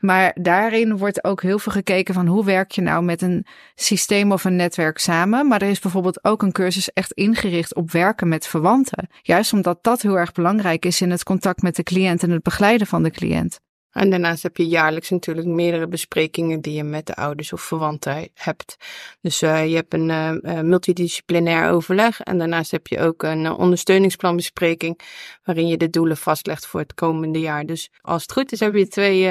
Maar 0.00 0.36
daarin 0.40 0.96
wordt 0.96 1.24
ook 1.24 1.42
heel 1.42 1.58
veel 1.58 1.72
gekeken 1.72 2.14
van 2.14 2.26
hoe 2.26 2.44
werk 2.44 2.70
je 2.70 2.82
nou 2.82 3.04
met 3.04 3.22
een 3.22 3.46
systeem 3.74 4.32
of 4.32 4.44
een 4.44 4.56
netwerk 4.56 4.98
samen. 4.98 5.48
Maar 5.48 5.62
er 5.62 5.70
is 5.70 5.80
bijvoorbeeld 5.80 6.24
ook 6.24 6.42
een 6.42 6.52
cursus 6.52 6.92
echt 6.92 7.12
ingericht 7.12 7.74
op 7.74 7.90
werken 7.90 8.28
met 8.28 8.46
verwanten. 8.46 9.08
Juist 9.22 9.52
omdat 9.52 9.78
dat 9.82 10.02
heel 10.02 10.18
erg 10.18 10.32
belangrijk 10.32 10.84
is 10.84 11.00
in 11.00 11.10
het 11.10 11.22
contact 11.22 11.62
met 11.62 11.71
de 11.76 11.82
cliënt 11.82 12.22
en 12.22 12.30
het 12.30 12.42
begeleiden 12.42 12.86
van 12.86 13.02
de 13.02 13.10
cliënt. 13.10 13.60
En 13.92 14.10
daarnaast 14.10 14.42
heb 14.42 14.56
je 14.56 14.68
jaarlijks 14.68 15.10
natuurlijk 15.10 15.46
meerdere 15.46 15.88
besprekingen 15.88 16.60
die 16.60 16.74
je 16.74 16.82
met 16.82 17.06
de 17.06 17.14
ouders 17.14 17.52
of 17.52 17.60
verwanten 17.60 18.28
hebt. 18.34 18.76
Dus 19.20 19.42
uh, 19.42 19.68
je 19.68 19.74
hebt 19.74 19.94
een 19.94 20.08
uh, 20.08 20.60
multidisciplinair 20.60 21.70
overleg 21.70 22.20
en 22.20 22.38
daarnaast 22.38 22.70
heb 22.70 22.86
je 22.86 23.00
ook 23.00 23.22
een 23.22 23.44
uh, 23.44 23.58
ondersteuningsplanbespreking 23.58 25.00
waarin 25.44 25.66
je 25.66 25.76
de 25.76 25.90
doelen 25.90 26.16
vastlegt 26.16 26.66
voor 26.66 26.80
het 26.80 26.94
komende 26.94 27.40
jaar. 27.40 27.66
Dus 27.66 27.90
als 28.00 28.22
het 28.22 28.32
goed 28.32 28.52
is 28.52 28.60
heb 28.60 28.74
je 28.74 28.88
twee 28.88 29.30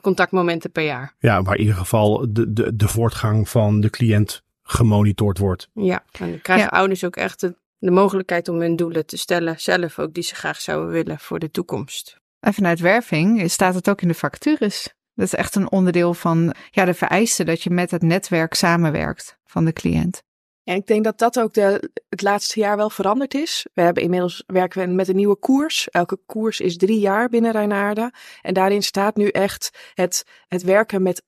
contactmomenten 0.00 0.72
per 0.72 0.84
jaar. 0.84 1.14
Ja, 1.18 1.42
waar 1.42 1.54
in 1.54 1.60
ieder 1.60 1.76
geval 1.76 2.26
de, 2.30 2.52
de, 2.52 2.76
de 2.76 2.88
voortgang 2.88 3.48
van 3.48 3.80
de 3.80 3.90
cliënt 3.90 4.42
gemonitord 4.62 5.38
wordt. 5.38 5.68
Ja, 5.74 6.04
en 6.18 6.30
dan 6.30 6.40
krijgen 6.40 6.70
ouders 6.70 7.04
ook 7.04 7.16
echt 7.16 7.40
het 7.40 7.56
de 7.78 7.90
mogelijkheid 7.90 8.48
om 8.48 8.60
hun 8.60 8.76
doelen 8.76 9.06
te 9.06 9.16
stellen, 9.16 9.60
zelf 9.60 9.98
ook 9.98 10.14
die 10.14 10.22
ze 10.22 10.34
graag 10.34 10.60
zouden 10.60 10.90
willen 10.92 11.18
voor 11.18 11.38
de 11.38 11.50
toekomst. 11.50 12.16
En 12.40 12.54
vanuit 12.54 12.80
werving 12.80 13.50
staat 13.50 13.74
het 13.74 13.88
ook 13.88 14.02
in 14.02 14.08
de 14.08 14.14
vacatures. 14.14 14.94
Dat 15.14 15.26
is 15.26 15.34
echt 15.34 15.54
een 15.54 15.70
onderdeel 15.70 16.14
van 16.14 16.54
ja, 16.70 16.84
de 16.84 16.94
vereisten 16.94 17.46
dat 17.46 17.62
je 17.62 17.70
met 17.70 17.90
het 17.90 18.02
netwerk 18.02 18.54
samenwerkt 18.54 19.38
van 19.44 19.64
de 19.64 19.72
cliënt. 19.72 20.22
En 20.68 20.76
ik 20.76 20.86
denk 20.86 21.04
dat 21.04 21.18
dat 21.18 21.40
ook 21.40 21.54
de, 21.54 21.90
het 22.08 22.22
laatste 22.22 22.60
jaar 22.60 22.76
wel 22.76 22.90
veranderd 22.90 23.34
is. 23.34 23.66
We 23.74 23.82
hebben 23.82 24.02
inmiddels 24.02 24.42
werken 24.46 24.80
we 24.80 24.94
met 24.94 25.08
een 25.08 25.16
nieuwe 25.16 25.36
koers. 25.36 25.88
Elke 25.90 26.18
koers 26.26 26.60
is 26.60 26.76
drie 26.76 26.98
jaar 26.98 27.28
binnen 27.28 27.52
Rijnaarden. 27.52 28.10
En 28.42 28.54
daarin 28.54 28.82
staat 28.82 29.16
nu 29.16 29.28
echt 29.28 29.90
het, 29.94 30.24
het 30.48 30.62
werken 30.62 31.02
met 31.02 31.22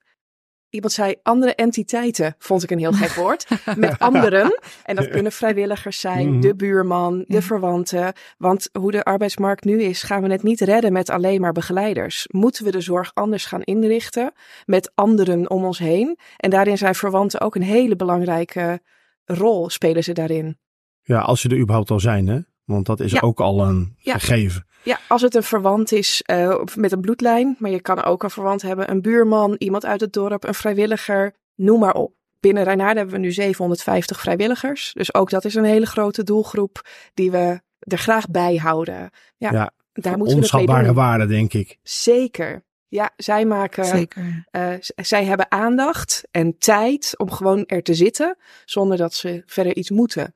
Iemand 0.70 0.92
zei 0.92 1.14
andere 1.22 1.54
entiteiten, 1.54 2.34
vond 2.38 2.62
ik 2.62 2.70
een 2.70 2.78
heel 2.78 2.92
gek 2.92 3.10
woord. 3.10 3.46
Met 3.76 3.98
anderen. 4.08 4.60
En 4.84 4.96
dat 4.96 5.08
kunnen 5.08 5.32
vrijwilligers 5.32 6.00
zijn, 6.00 6.30
mhm. 6.30 6.40
de 6.40 6.54
buurman, 6.54 7.24
de 7.26 7.42
verwanten. 7.42 8.12
Want 8.38 8.68
hoe 8.72 8.90
de 8.90 9.04
arbeidsmarkt 9.04 9.64
nu 9.64 9.82
is, 9.82 10.02
gaan 10.02 10.22
we 10.22 10.32
het 10.32 10.42
niet 10.42 10.60
redden 10.60 10.92
met 10.92 11.10
alleen 11.10 11.40
maar 11.40 11.52
begeleiders. 11.52 12.26
Moeten 12.30 12.64
we 12.64 12.70
de 12.70 12.80
zorg 12.80 13.10
anders 13.14 13.46
gaan 13.46 13.62
inrichten 13.62 14.32
met 14.64 14.92
anderen 14.94 15.50
om 15.50 15.64
ons 15.64 15.78
heen? 15.78 16.18
En 16.36 16.50
daarin 16.50 16.78
zijn 16.78 16.94
verwanten 16.94 17.40
ook 17.40 17.54
een 17.54 17.62
hele 17.62 17.96
belangrijke 17.96 18.80
rol, 19.24 19.70
spelen 19.70 20.04
ze 20.04 20.12
daarin. 20.12 20.58
Ja, 21.02 21.20
als 21.20 21.40
ze 21.40 21.48
er 21.48 21.58
überhaupt 21.58 21.90
al 21.90 22.00
zijn, 22.00 22.26
hè? 22.26 22.38
Want 22.71 22.87
dat 22.87 23.00
is 23.00 23.23
ook 23.23 23.41
al 23.41 23.61
een 23.67 23.97
gegeven. 23.99 24.67
Ja, 24.83 24.99
als 25.09 25.23
het 25.23 25.35
een 25.35 25.43
verwant 25.43 25.93
is 25.93 26.23
uh, 26.30 26.61
met 26.75 26.93
een 26.93 27.00
bloedlijn, 27.00 27.56
maar 27.59 27.71
je 27.71 27.80
kan 27.80 28.04
ook 28.04 28.23
een 28.23 28.30
verwant 28.30 28.63
hebben, 28.63 28.91
een 28.91 29.02
buurman, 29.02 29.54
iemand 29.59 29.87
uit 29.87 30.00
het 30.00 30.13
dorp, 30.13 30.45
een 30.45 30.54
vrijwilliger, 30.54 31.35
noem 31.54 31.80
maar 31.80 31.95
op. 31.95 32.13
Binnen 32.41 32.65
Rijnaarden 32.65 32.97
hebben 32.97 33.15
we 33.15 33.21
nu 33.21 33.33
750 33.33 34.21
vrijwilligers. 34.21 34.93
Dus 34.93 35.15
ook 35.15 35.30
dat 35.30 35.45
is 35.45 35.54
een 35.54 35.65
hele 35.65 35.87
grote 35.87 36.23
doelgroep 36.23 36.89
die 37.15 37.30
we 37.30 37.61
er 37.78 37.99
graag 37.99 38.28
bij 38.28 38.56
houden. 38.56 39.11
Ja, 39.37 39.52
ja 39.52 39.73
daar 39.93 40.17
moeten 40.17 40.37
we 40.37 40.43
onschatbare 40.43 40.93
waarde, 40.93 41.26
denk 41.26 41.52
ik. 41.52 41.78
Zeker. 41.83 42.65
Ja, 42.89 43.11
zij 43.17 43.45
maken. 43.45 43.85
Zeker. 43.85 44.47
Uh, 44.52 44.75
zij 44.97 45.25
hebben 45.25 45.50
aandacht 45.50 46.28
en 46.30 46.59
tijd 46.59 47.15
om 47.17 47.30
gewoon 47.30 47.67
er 47.67 47.83
te 47.83 47.95
zitten, 47.95 48.37
zonder 48.65 48.97
dat 48.97 49.15
ze 49.15 49.43
verder 49.47 49.76
iets 49.76 49.91
moeten. 49.91 50.35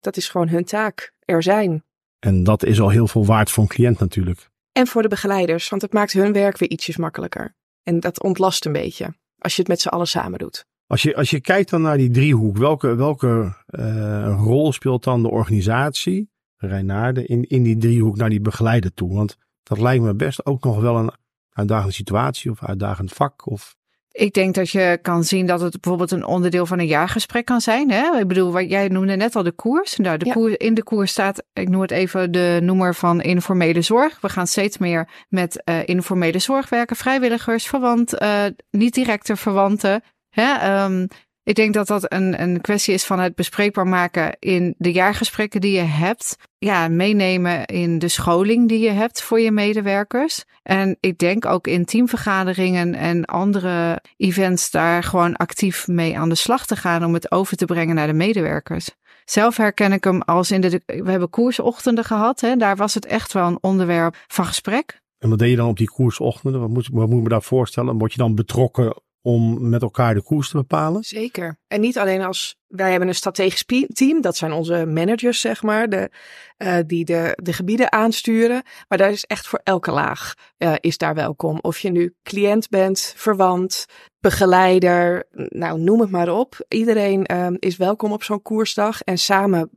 Dat 0.00 0.16
is 0.16 0.28
gewoon 0.28 0.48
hun 0.48 0.64
taak. 0.64 1.12
Er 1.24 1.42
zijn. 1.42 1.84
En 2.18 2.44
dat 2.44 2.64
is 2.64 2.80
al 2.80 2.88
heel 2.88 3.08
veel 3.08 3.26
waard 3.26 3.50
voor 3.50 3.62
een 3.62 3.68
cliënt 3.68 3.98
natuurlijk. 3.98 4.50
En 4.72 4.86
voor 4.86 5.02
de 5.02 5.08
begeleiders, 5.08 5.68
want 5.68 5.82
het 5.82 5.92
maakt 5.92 6.12
hun 6.12 6.32
werk 6.32 6.58
weer 6.58 6.70
ietsjes 6.70 6.96
makkelijker. 6.96 7.54
En 7.82 8.00
dat 8.00 8.22
ontlast 8.22 8.64
een 8.64 8.72
beetje, 8.72 9.14
als 9.38 9.54
je 9.54 9.60
het 9.60 9.70
met 9.70 9.80
z'n 9.80 9.88
allen 9.88 10.06
samen 10.06 10.38
doet. 10.38 10.66
Als 10.86 11.02
je, 11.02 11.16
als 11.16 11.30
je 11.30 11.40
kijkt 11.40 11.70
dan 11.70 11.82
naar 11.82 11.96
die 11.96 12.10
driehoek, 12.10 12.56
welke, 12.56 12.94
welke 12.94 13.54
uh, 13.70 14.34
rol 14.38 14.72
speelt 14.72 15.04
dan 15.04 15.22
de 15.22 15.30
organisatie, 15.30 16.30
Reinaarde, 16.56 17.26
in, 17.26 17.42
in 17.42 17.62
die 17.62 17.76
driehoek 17.76 18.16
naar 18.16 18.30
die 18.30 18.40
begeleider 18.40 18.94
toe? 18.94 19.14
Want 19.14 19.36
dat 19.62 19.78
lijkt 19.78 20.04
me 20.04 20.14
best 20.14 20.46
ook 20.46 20.64
nog 20.64 20.80
wel 20.80 20.96
een 20.96 21.12
uitdagende 21.52 21.92
situatie 21.92 22.50
of 22.50 22.64
uitdagend 22.64 23.12
vak. 23.12 23.46
Of 23.46 23.76
ik 24.12 24.32
denk 24.32 24.54
dat 24.54 24.70
je 24.70 24.98
kan 25.02 25.24
zien 25.24 25.46
dat 25.46 25.60
het 25.60 25.80
bijvoorbeeld 25.80 26.10
een 26.10 26.24
onderdeel 26.24 26.66
van 26.66 26.78
een 26.78 26.86
jaargesprek 26.86 27.44
kan 27.44 27.60
zijn. 27.60 27.90
Hè? 27.90 28.18
Ik 28.18 28.28
bedoel, 28.28 28.52
wat 28.52 28.70
jij 28.70 28.88
noemde 28.88 29.16
net 29.16 29.36
al 29.36 29.42
de 29.42 29.52
koers. 29.52 29.96
Nou, 29.96 30.18
de 30.18 30.32
koers, 30.32 30.56
in 30.56 30.74
de 30.74 30.82
koers 30.82 31.10
staat, 31.10 31.42
ik 31.52 31.68
noem 31.68 31.80
het 31.80 31.90
even 31.90 32.32
de 32.32 32.58
noemer 32.62 32.94
van 32.94 33.20
informele 33.20 33.82
zorg. 33.82 34.20
We 34.20 34.28
gaan 34.28 34.46
steeds 34.46 34.78
meer 34.78 35.08
met 35.28 35.62
uh, 35.64 35.78
informele 35.84 36.38
zorg 36.38 36.68
werken, 36.68 36.96
vrijwilligers, 36.96 37.66
verwant, 37.66 38.22
uh, 38.22 38.44
niet 38.70 38.94
directe 38.94 39.36
verwanten. 39.36 40.02
Hè? 40.30 40.82
Um, 40.84 41.08
ik 41.48 41.54
denk 41.54 41.74
dat 41.74 41.86
dat 41.86 42.12
een, 42.12 42.42
een 42.42 42.60
kwestie 42.60 42.94
is 42.94 43.04
van 43.04 43.18
het 43.18 43.34
bespreekbaar 43.34 43.86
maken 43.86 44.36
in 44.38 44.74
de 44.78 44.92
jaargesprekken 44.92 45.60
die 45.60 45.72
je 45.72 45.82
hebt. 45.82 46.36
Ja, 46.58 46.88
meenemen 46.88 47.64
in 47.66 47.98
de 47.98 48.08
scholing 48.08 48.68
die 48.68 48.78
je 48.78 48.90
hebt 48.90 49.22
voor 49.22 49.40
je 49.40 49.50
medewerkers. 49.50 50.44
En 50.62 50.96
ik 51.00 51.18
denk 51.18 51.46
ook 51.46 51.66
in 51.66 51.84
teamvergaderingen 51.84 52.94
en 52.94 53.24
andere 53.24 54.02
events 54.16 54.70
daar 54.70 55.02
gewoon 55.02 55.36
actief 55.36 55.86
mee 55.86 56.18
aan 56.18 56.28
de 56.28 56.34
slag 56.34 56.66
te 56.66 56.76
gaan 56.76 57.04
om 57.04 57.14
het 57.14 57.32
over 57.32 57.56
te 57.56 57.64
brengen 57.64 57.94
naar 57.94 58.06
de 58.06 58.12
medewerkers. 58.12 58.90
Zelf 59.24 59.56
herken 59.56 59.92
ik 59.92 60.04
hem 60.04 60.22
als 60.22 60.50
in 60.50 60.60
de. 60.60 60.82
We 60.86 61.10
hebben 61.10 61.30
koersochtenden 61.30 62.04
gehad. 62.04 62.40
Hè, 62.40 62.56
daar 62.56 62.76
was 62.76 62.94
het 62.94 63.06
echt 63.06 63.32
wel 63.32 63.46
een 63.46 63.58
onderwerp 63.60 64.16
van 64.26 64.46
gesprek. 64.46 65.00
En 65.18 65.28
wat 65.28 65.38
deed 65.38 65.50
je 65.50 65.56
dan 65.56 65.68
op 65.68 65.76
die 65.76 65.90
koersochtenden? 65.90 66.60
Wat 66.60 66.70
moet, 66.70 66.88
wat 66.92 67.08
moet 67.08 67.16
ik 67.16 67.22
me 67.22 67.28
daar 67.28 67.42
voorstellen? 67.42 67.98
Word 67.98 68.12
je 68.12 68.18
dan 68.18 68.34
betrokken 68.34 69.02
om 69.28 69.68
met 69.68 69.82
elkaar 69.82 70.14
de 70.14 70.22
koers 70.22 70.50
te 70.50 70.56
bepalen? 70.56 71.02
Zeker. 71.04 71.58
En 71.66 71.80
niet 71.80 71.98
alleen 71.98 72.22
als 72.22 72.56
wij 72.66 72.90
hebben 72.90 73.08
een 73.08 73.14
strategisch 73.14 73.64
team, 73.92 74.20
dat 74.20 74.36
zijn 74.36 74.52
onze 74.52 74.86
managers, 74.86 75.40
zeg 75.40 75.62
maar, 75.62 75.88
de, 75.88 76.10
uh, 76.58 76.76
die 76.86 77.04
de, 77.04 77.38
de 77.42 77.52
gebieden 77.52 77.92
aansturen. 77.92 78.62
Maar 78.88 78.98
daar 78.98 79.10
is 79.10 79.24
echt 79.24 79.46
voor 79.46 79.60
elke 79.62 79.90
laag 79.90 80.34
uh, 80.58 80.74
is 80.80 80.98
daar 80.98 81.14
welkom. 81.14 81.58
Of 81.60 81.78
je 81.78 81.90
nu 81.90 82.14
cliënt 82.22 82.68
bent, 82.68 83.12
verwant, 83.16 83.86
begeleider, 84.20 85.26
nou 85.32 85.80
noem 85.80 86.00
het 86.00 86.10
maar 86.10 86.28
op. 86.28 86.64
Iedereen 86.68 87.30
uh, 87.32 87.46
is 87.58 87.76
welkom 87.76 88.12
op 88.12 88.22
zo'n 88.22 88.42
koersdag. 88.42 89.02
En 89.02 89.18
samen 89.18 89.70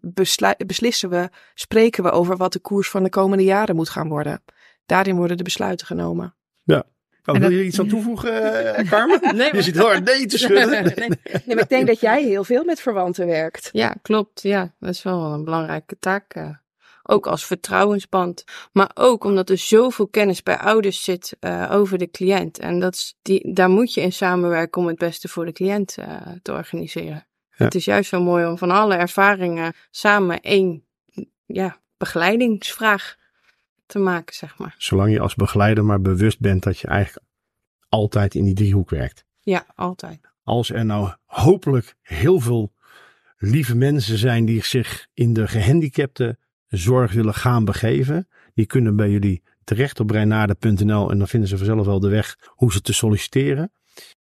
beslissen 0.57 1.09
we, 1.09 1.29
spreken 1.53 2.03
we 2.03 2.11
over 2.11 2.37
wat 2.37 2.53
de 2.53 2.59
koers 2.59 2.89
van 2.89 3.03
de 3.03 3.09
komende 3.09 3.43
jaren 3.43 3.75
moet 3.75 3.89
gaan 3.89 4.09
worden. 4.09 4.43
Daarin 4.85 5.15
worden 5.15 5.37
de 5.37 5.43
besluiten 5.43 5.87
genomen. 5.87 6.35
Ja, 6.63 6.85
Oh, 7.25 7.35
wil 7.35 7.49
je 7.49 7.65
iets 7.65 7.79
aan 7.79 7.87
toevoegen, 7.87 8.33
uh, 8.33 8.89
Carmen? 8.89 9.19
nee, 9.35 9.55
je 9.55 9.61
zit 9.61 9.75
heel 9.75 9.85
hard 9.85 10.03
nee 10.03 10.25
te 10.25 10.37
schudden. 10.37 10.69
nee, 10.69 10.81
nee. 10.81 11.09
nee, 11.45 11.55
maar 11.55 11.63
ik 11.63 11.69
denk 11.69 11.87
dat 11.87 11.99
jij 11.99 12.23
heel 12.23 12.43
veel 12.43 12.63
met 12.63 12.81
verwanten 12.81 13.27
werkt. 13.27 13.69
Ja, 13.71 13.95
klopt. 14.01 14.41
Ja, 14.41 14.73
dat 14.79 14.89
is 14.89 15.03
wel 15.03 15.33
een 15.33 15.43
belangrijke 15.43 15.95
taak. 15.99 16.35
Uh, 16.35 16.49
ook 17.03 17.27
als 17.27 17.45
vertrouwensband. 17.45 18.43
Maar 18.71 18.91
ook 18.93 19.23
omdat 19.23 19.49
er 19.49 19.57
zoveel 19.57 20.07
kennis 20.07 20.43
bij 20.43 20.57
ouders 20.57 21.03
zit 21.03 21.37
uh, 21.39 21.69
over 21.71 21.97
de 21.97 22.09
cliënt. 22.09 22.59
En 22.59 22.79
dat 22.79 22.93
is 22.93 23.17
die, 23.21 23.53
daar 23.53 23.69
moet 23.69 23.93
je 23.93 24.01
in 24.01 24.13
samenwerken 24.13 24.81
om 24.81 24.87
het 24.87 24.97
beste 24.97 25.27
voor 25.27 25.45
de 25.45 25.51
cliënt 25.51 25.97
te 26.41 26.51
organiseren. 26.51 27.27
Ja. 27.51 27.65
Het 27.65 27.75
is 27.75 27.85
juist 27.85 28.09
zo 28.09 28.21
mooi 28.21 28.45
om 28.45 28.57
van 28.57 28.71
alle 28.71 28.95
ervaringen 28.95 29.73
samen 29.89 30.41
één 30.41 30.83
ja, 31.45 31.77
begeleidingsvraag 31.97 33.15
te 33.91 33.99
maken, 33.99 34.35
zeg 34.35 34.57
maar. 34.57 34.75
Zolang 34.77 35.11
je 35.11 35.19
als 35.19 35.35
begeleider 35.35 35.85
maar 35.85 36.01
bewust 36.01 36.39
bent 36.39 36.63
dat 36.63 36.79
je 36.79 36.87
eigenlijk 36.87 37.25
altijd 37.89 38.35
in 38.35 38.43
die 38.43 38.53
driehoek 38.53 38.89
werkt. 38.89 39.25
Ja, 39.39 39.65
altijd. 39.75 40.19
Als 40.43 40.71
er 40.71 40.85
nou 40.85 41.13
hopelijk 41.25 41.95
heel 42.01 42.39
veel 42.39 42.73
lieve 43.37 43.75
mensen 43.75 44.17
zijn 44.17 44.45
die 44.45 44.63
zich 44.63 45.07
in 45.13 45.33
de 45.33 45.47
gehandicapte 45.47 46.37
zorg 46.67 47.13
willen 47.13 47.33
gaan 47.33 47.65
begeven, 47.65 48.27
die 48.53 48.65
kunnen 48.65 48.95
bij 48.95 49.09
jullie 49.09 49.43
terecht 49.63 49.99
op 49.99 50.09
reinaarde.nl 50.09 51.11
en 51.11 51.17
dan 51.17 51.27
vinden 51.27 51.49
ze 51.49 51.57
vanzelf 51.57 51.85
wel 51.85 51.99
de 51.99 52.09
weg 52.09 52.37
hoe 52.47 52.71
ze 52.71 52.81
te 52.81 52.93
solliciteren. 52.93 53.71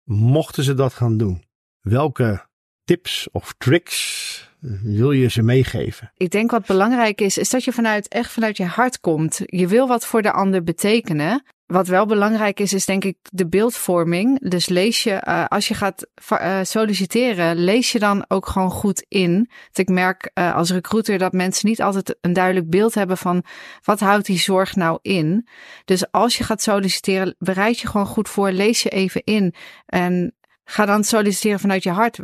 Mochten 0.04 0.64
ze 0.64 0.74
dat 0.74 0.94
gaan 0.94 1.18
doen, 1.18 1.44
welke 1.82 2.50
tips 2.92 3.28
of 3.32 3.54
tricks 3.58 4.50
wil 4.84 5.12
je 5.12 5.30
ze 5.30 5.42
meegeven? 5.42 6.12
Ik 6.18 6.32
denk 6.32 6.52
wat 6.52 6.66
belangrijk 6.66 7.22
is, 7.22 7.38
is 7.38 7.50
dat 7.50 7.64
je 7.64 7.72
vanuit 7.72 8.08
echt 8.08 8.32
vanuit 8.32 8.58
je 8.58 8.66
hart 8.66 9.00
komt. 9.00 9.42
Je 9.46 9.68
wil 9.68 9.88
wat 9.88 10.06
voor 10.06 10.22
de 10.22 10.32
ander 10.32 10.64
betekenen. 10.64 11.44
Wat 11.66 11.88
wel 11.88 12.06
belangrijk 12.06 12.60
is, 12.60 12.74
is 12.74 12.86
denk 12.86 13.04
ik 13.04 13.18
de 13.22 13.48
beeldvorming. 13.48 14.50
Dus 14.50 14.70
lees 14.70 15.04
je, 15.04 15.24
uh, 15.28 15.46
als 15.46 15.68
je 15.68 15.74
gaat 15.74 16.08
uh, 16.32 16.60
solliciteren, 16.64 17.56
lees 17.56 17.92
je 17.92 18.00
dan 18.00 18.26
ook 18.28 18.48
gewoon 18.48 18.72
goed 18.72 19.06
in. 19.08 19.50
Ik 19.74 19.90
merk 19.90 20.32
uh, 20.34 20.56
als 20.56 20.72
recruiter 20.72 21.18
dat 21.18 21.32
mensen 21.32 21.68
niet 21.68 21.82
altijd 21.82 22.18
een 22.22 22.34
duidelijk 22.34 22.70
beeld 22.70 22.94
hebben 22.94 23.18
van 23.18 23.44
wat 23.84 24.00
houdt 24.00 24.26
die 24.26 24.40
zorg 24.40 24.76
nou 24.76 25.00
in. 25.02 25.48
Dus 25.86 26.12
als 26.12 26.38
je 26.38 26.44
gaat 26.44 26.62
solliciteren, 26.62 27.36
bereid 27.40 27.80
je 27.80 27.88
gewoon 27.88 28.08
goed 28.08 28.30
voor, 28.30 28.52
lees 28.52 28.84
je 28.84 28.90
even 28.90 29.24
in. 29.24 29.54
En 29.86 30.36
Ga 30.64 30.86
dan 30.86 31.04
solliciteren 31.04 31.60
vanuit 31.60 31.84
je 31.84 31.90
hart. 31.90 32.20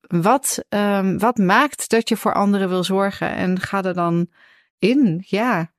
Wat, 0.00 0.64
um, 0.68 1.18
wat 1.18 1.38
maakt 1.38 1.88
dat 1.88 2.08
je 2.08 2.16
voor 2.16 2.34
anderen 2.34 2.68
wil 2.68 2.84
zorgen? 2.84 3.34
En 3.34 3.60
ga 3.60 3.84
er 3.84 3.94
dan 3.94 4.28
in. 4.78 5.24
Ja, 5.26 5.72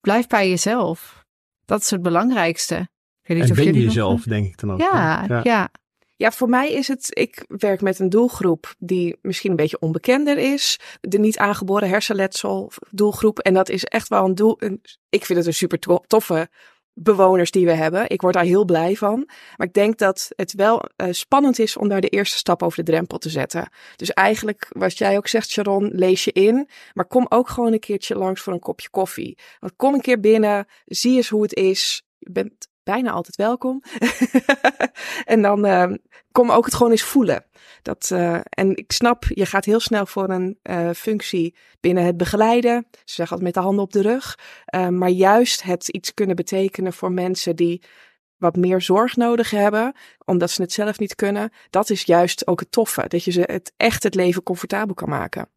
blijf 0.00 0.26
bij 0.26 0.48
jezelf. 0.48 1.24
Dat 1.64 1.80
is 1.80 1.90
het 1.90 2.02
belangrijkste. 2.02 2.76
Ik 3.22 3.28
weet 3.28 3.38
niet 3.38 3.48
en 3.48 3.54
ben 3.54 3.74
je 3.74 3.82
jezelf, 3.82 4.22
denk 4.22 4.46
ik 4.46 4.58
dan 4.58 4.72
ook. 4.72 4.80
Ja, 4.80 5.24
ja, 5.28 5.40
ja. 5.42 5.70
Ja, 6.16 6.32
voor 6.32 6.48
mij 6.48 6.72
is 6.72 6.88
het, 6.88 7.06
ik 7.08 7.44
werk 7.46 7.80
met 7.80 7.98
een 7.98 8.08
doelgroep 8.08 8.74
die 8.78 9.18
misschien 9.22 9.50
een 9.50 9.56
beetje 9.56 9.78
onbekender 9.78 10.38
is. 10.38 10.80
De 11.00 11.18
niet 11.18 11.38
aangeboren 11.38 11.88
hersenletsel 11.88 12.72
doelgroep. 12.90 13.38
En 13.38 13.54
dat 13.54 13.68
is 13.68 13.84
echt 13.84 14.08
wel 14.08 14.24
een 14.24 14.34
doel. 14.34 14.56
Een, 14.58 14.80
ik 15.08 15.24
vind 15.24 15.38
het 15.38 15.46
een 15.46 15.54
super 15.54 15.78
toffe 16.06 16.48
bewoners 16.94 17.50
die 17.50 17.66
we 17.66 17.72
hebben. 17.72 18.10
Ik 18.10 18.20
word 18.20 18.34
daar 18.34 18.44
heel 18.44 18.64
blij 18.64 18.96
van. 18.96 19.28
Maar 19.56 19.66
ik 19.66 19.72
denk 19.72 19.98
dat 19.98 20.30
het 20.36 20.52
wel 20.52 20.82
uh, 20.96 21.08
spannend 21.10 21.58
is 21.58 21.76
om 21.76 21.88
daar 21.88 22.00
de 22.00 22.08
eerste 22.08 22.36
stap 22.36 22.62
over 22.62 22.84
de 22.84 22.90
drempel 22.90 23.18
te 23.18 23.28
zetten. 23.28 23.68
Dus 23.96 24.10
eigenlijk, 24.10 24.66
wat 24.68 24.98
jij 24.98 25.16
ook 25.16 25.28
zegt, 25.28 25.50
Sharon, 25.50 25.90
lees 25.92 26.24
je 26.24 26.32
in. 26.32 26.68
Maar 26.94 27.06
kom 27.06 27.26
ook 27.28 27.48
gewoon 27.48 27.72
een 27.72 27.80
keertje 27.80 28.16
langs 28.16 28.40
voor 28.40 28.52
een 28.52 28.58
kopje 28.58 28.90
koffie. 28.90 29.38
Want 29.60 29.76
kom 29.76 29.94
een 29.94 30.00
keer 30.00 30.20
binnen, 30.20 30.66
zie 30.84 31.16
eens 31.16 31.28
hoe 31.28 31.42
het 31.42 31.54
is. 31.54 32.02
Je 32.18 32.30
bent 32.30 32.68
bijna 32.84 33.10
altijd 33.10 33.36
welkom. 33.36 33.82
en 35.24 35.42
dan 35.42 35.66
uh, 35.66 35.92
kom 36.32 36.50
ook 36.50 36.64
het 36.64 36.74
gewoon 36.74 36.92
eens 36.92 37.02
voelen. 37.02 37.44
Dat, 37.82 38.10
uh, 38.12 38.40
en 38.44 38.76
ik 38.76 38.92
snap, 38.92 39.24
je 39.28 39.46
gaat 39.46 39.64
heel 39.64 39.80
snel 39.80 40.06
voor 40.06 40.30
een 40.30 40.58
uh, 40.62 40.90
functie 40.90 41.56
binnen 41.80 42.04
het 42.04 42.16
begeleiden. 42.16 42.86
Ze 42.90 43.14
zeggen 43.14 43.36
altijd 43.36 43.42
met 43.42 43.54
de 43.54 43.60
handen 43.60 43.84
op 43.84 43.92
de 43.92 44.02
rug. 44.02 44.38
maar 44.90 45.08
juist 45.08 45.62
het 45.62 45.88
iets 45.88 46.14
kunnen 46.14 46.36
betekenen 46.36 46.92
voor 46.92 47.12
mensen 47.12 47.56
die 47.56 47.82
wat 48.42 48.56
meer 48.56 48.80
zorg 48.80 49.16
nodig 49.16 49.50
hebben, 49.50 49.94
omdat 50.24 50.50
ze 50.50 50.62
het 50.62 50.72
zelf 50.72 50.98
niet 50.98 51.14
kunnen. 51.14 51.52
Dat 51.70 51.90
is 51.90 52.02
juist 52.02 52.46
ook 52.46 52.60
het 52.60 52.72
toffe, 52.72 53.04
dat 53.08 53.24
je 53.24 53.30
ze 53.30 53.40
het 53.40 53.72
echt 53.76 54.02
het 54.02 54.14
leven 54.14 54.42
comfortabel 54.42 54.94
kan 54.94 55.08
maken. 55.08 55.48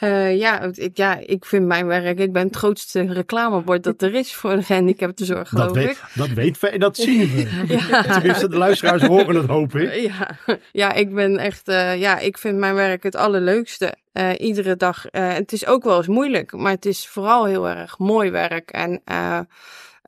Uh, 0.00 0.38
ja, 0.38 0.70
ik, 0.74 0.96
ja, 0.96 1.18
ik 1.26 1.44
vind 1.44 1.66
mijn 1.66 1.86
werk, 1.86 2.18
ik 2.18 2.32
ben 2.32 2.46
het 2.46 2.56
grootste 2.56 3.12
reclamebord 3.12 3.82
dat 3.82 4.02
er 4.02 4.14
is 4.14 4.34
voor 4.34 4.56
de 4.56 4.62
gehandicaptenzorg, 4.62 5.48
geloof 5.48 5.66
dat 5.66 5.74
weet, 5.74 5.90
ik. 5.90 6.02
Dat 6.14 6.28
weten 6.28 6.60
we 6.60 6.68
en 6.68 6.80
dat 6.80 6.96
zien 6.96 7.28
we. 7.28 7.64
ja. 7.90 8.02
Tenminste, 8.02 8.48
de 8.48 8.56
luisteraars 8.56 9.02
horen 9.02 9.34
het, 9.34 9.46
hoop 9.46 9.74
ik. 9.74 9.94
Ja, 9.94 10.36
ja 10.72 10.92
ik 10.92 11.14
ben 11.14 11.38
echt, 11.38 11.68
uh, 11.68 12.00
ja, 12.00 12.18
ik 12.18 12.38
vind 12.38 12.58
mijn 12.58 12.74
werk 12.74 13.02
het 13.02 13.16
allerleukste. 13.16 13.94
Uh, 14.12 14.30
iedere 14.38 14.76
dag. 14.76 15.04
het 15.10 15.52
is 15.52 15.66
ook 15.66 15.84
wel 15.84 15.96
eens 15.96 16.06
moeilijk, 16.06 16.52
maar 16.52 16.72
het 16.72 16.86
is 16.86 17.08
vooral 17.08 17.44
heel 17.44 17.68
erg 17.68 17.98
mooi 17.98 18.30
werk. 18.30 18.70
En 18.70 19.02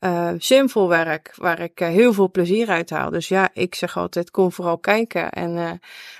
uh, 0.04 0.30
zinvol 0.38 0.88
werk 0.88 1.32
waar 1.36 1.60
ik 1.60 1.80
uh, 1.80 1.88
heel 1.88 2.12
veel 2.12 2.30
plezier 2.30 2.68
uit 2.68 2.90
haal. 2.90 3.10
Dus 3.10 3.28
ja, 3.28 3.48
ik 3.52 3.74
zeg 3.74 3.96
altijd: 3.96 4.30
kom 4.30 4.52
vooral 4.52 4.78
kijken 4.78 5.30
en 5.30 5.56
uh, 5.56 5.70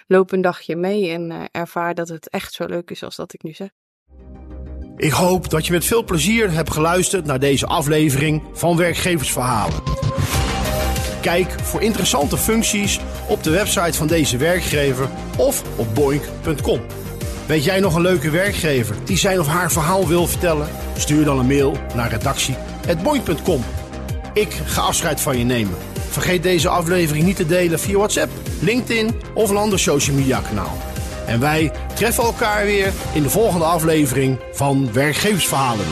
loop 0.07 0.33
een 0.33 0.41
dagje 0.41 0.77
mee 0.77 1.11
en 1.11 1.49
ervaar 1.51 1.95
dat 1.95 2.09
het 2.09 2.29
echt 2.29 2.53
zo 2.53 2.67
leuk 2.67 2.91
is 2.91 3.03
als 3.03 3.17
dat 3.17 3.33
ik 3.33 3.43
nu 3.43 3.53
zeg. 3.53 3.69
Ik 4.97 5.13
hoop 5.13 5.51
dat 5.51 5.67
je 5.67 5.73
met 5.73 5.85
veel 5.85 6.05
plezier 6.05 6.51
hebt 6.51 6.71
geluisterd 6.73 7.25
naar 7.27 7.39
deze 7.39 7.67
aflevering 7.67 8.43
van 8.53 8.77
Werkgeversverhalen. 8.77 9.83
Kijk 11.21 11.51
voor 11.51 11.83
interessante 11.83 12.37
functies 12.37 13.01
op 13.29 13.43
de 13.43 13.51
website 13.51 13.99
van 13.99 14.07
deze 14.07 14.37
werkgever 14.37 15.09
of 15.37 15.79
op 15.79 15.95
boink.com. 15.95 17.04
Weet 17.47 17.65
jij 17.65 17.81
nog 17.81 17.95
een 17.95 18.03
leuke 18.03 18.31
werkgever 18.31 18.97
die 19.05 19.19
zijn 19.19 19.41
of 19.41 19.47
haar 19.47 19.73
verhaal 19.73 20.09
wil 20.09 20.27
vertellen? 20.27 20.69
Stuur 20.97 21.25
dan 21.25 21.39
een 21.39 21.47
mail 21.47 21.77
naar 21.95 22.11
redactie.boink.com. 22.11 23.65
Ik 24.33 24.53
ga 24.65 24.81
afscheid 24.81 25.21
van 25.21 25.39
je 25.39 25.45
nemen. 25.45 25.75
Vergeet 26.11 26.43
deze 26.43 26.69
aflevering 26.69 27.25
niet 27.25 27.37
te 27.37 27.47
delen 27.47 27.81
via 27.81 27.97
WhatsApp, 27.97 28.33
LinkedIn 28.61 29.21
of 29.35 29.51
een 29.51 29.57
ander 29.57 29.79
social 29.79 30.17
media 30.17 30.41
kanaal. 30.49 30.77
En 31.27 31.41
wij 31.41 31.73
treffen 31.95 32.25
elkaar 32.25 32.65
weer 32.65 32.93
in 33.13 33.23
de 33.23 33.31
volgende 33.31 33.65
aflevering 33.65 34.39
van 34.53 34.93
Werkgeversverhalen. 34.93 35.87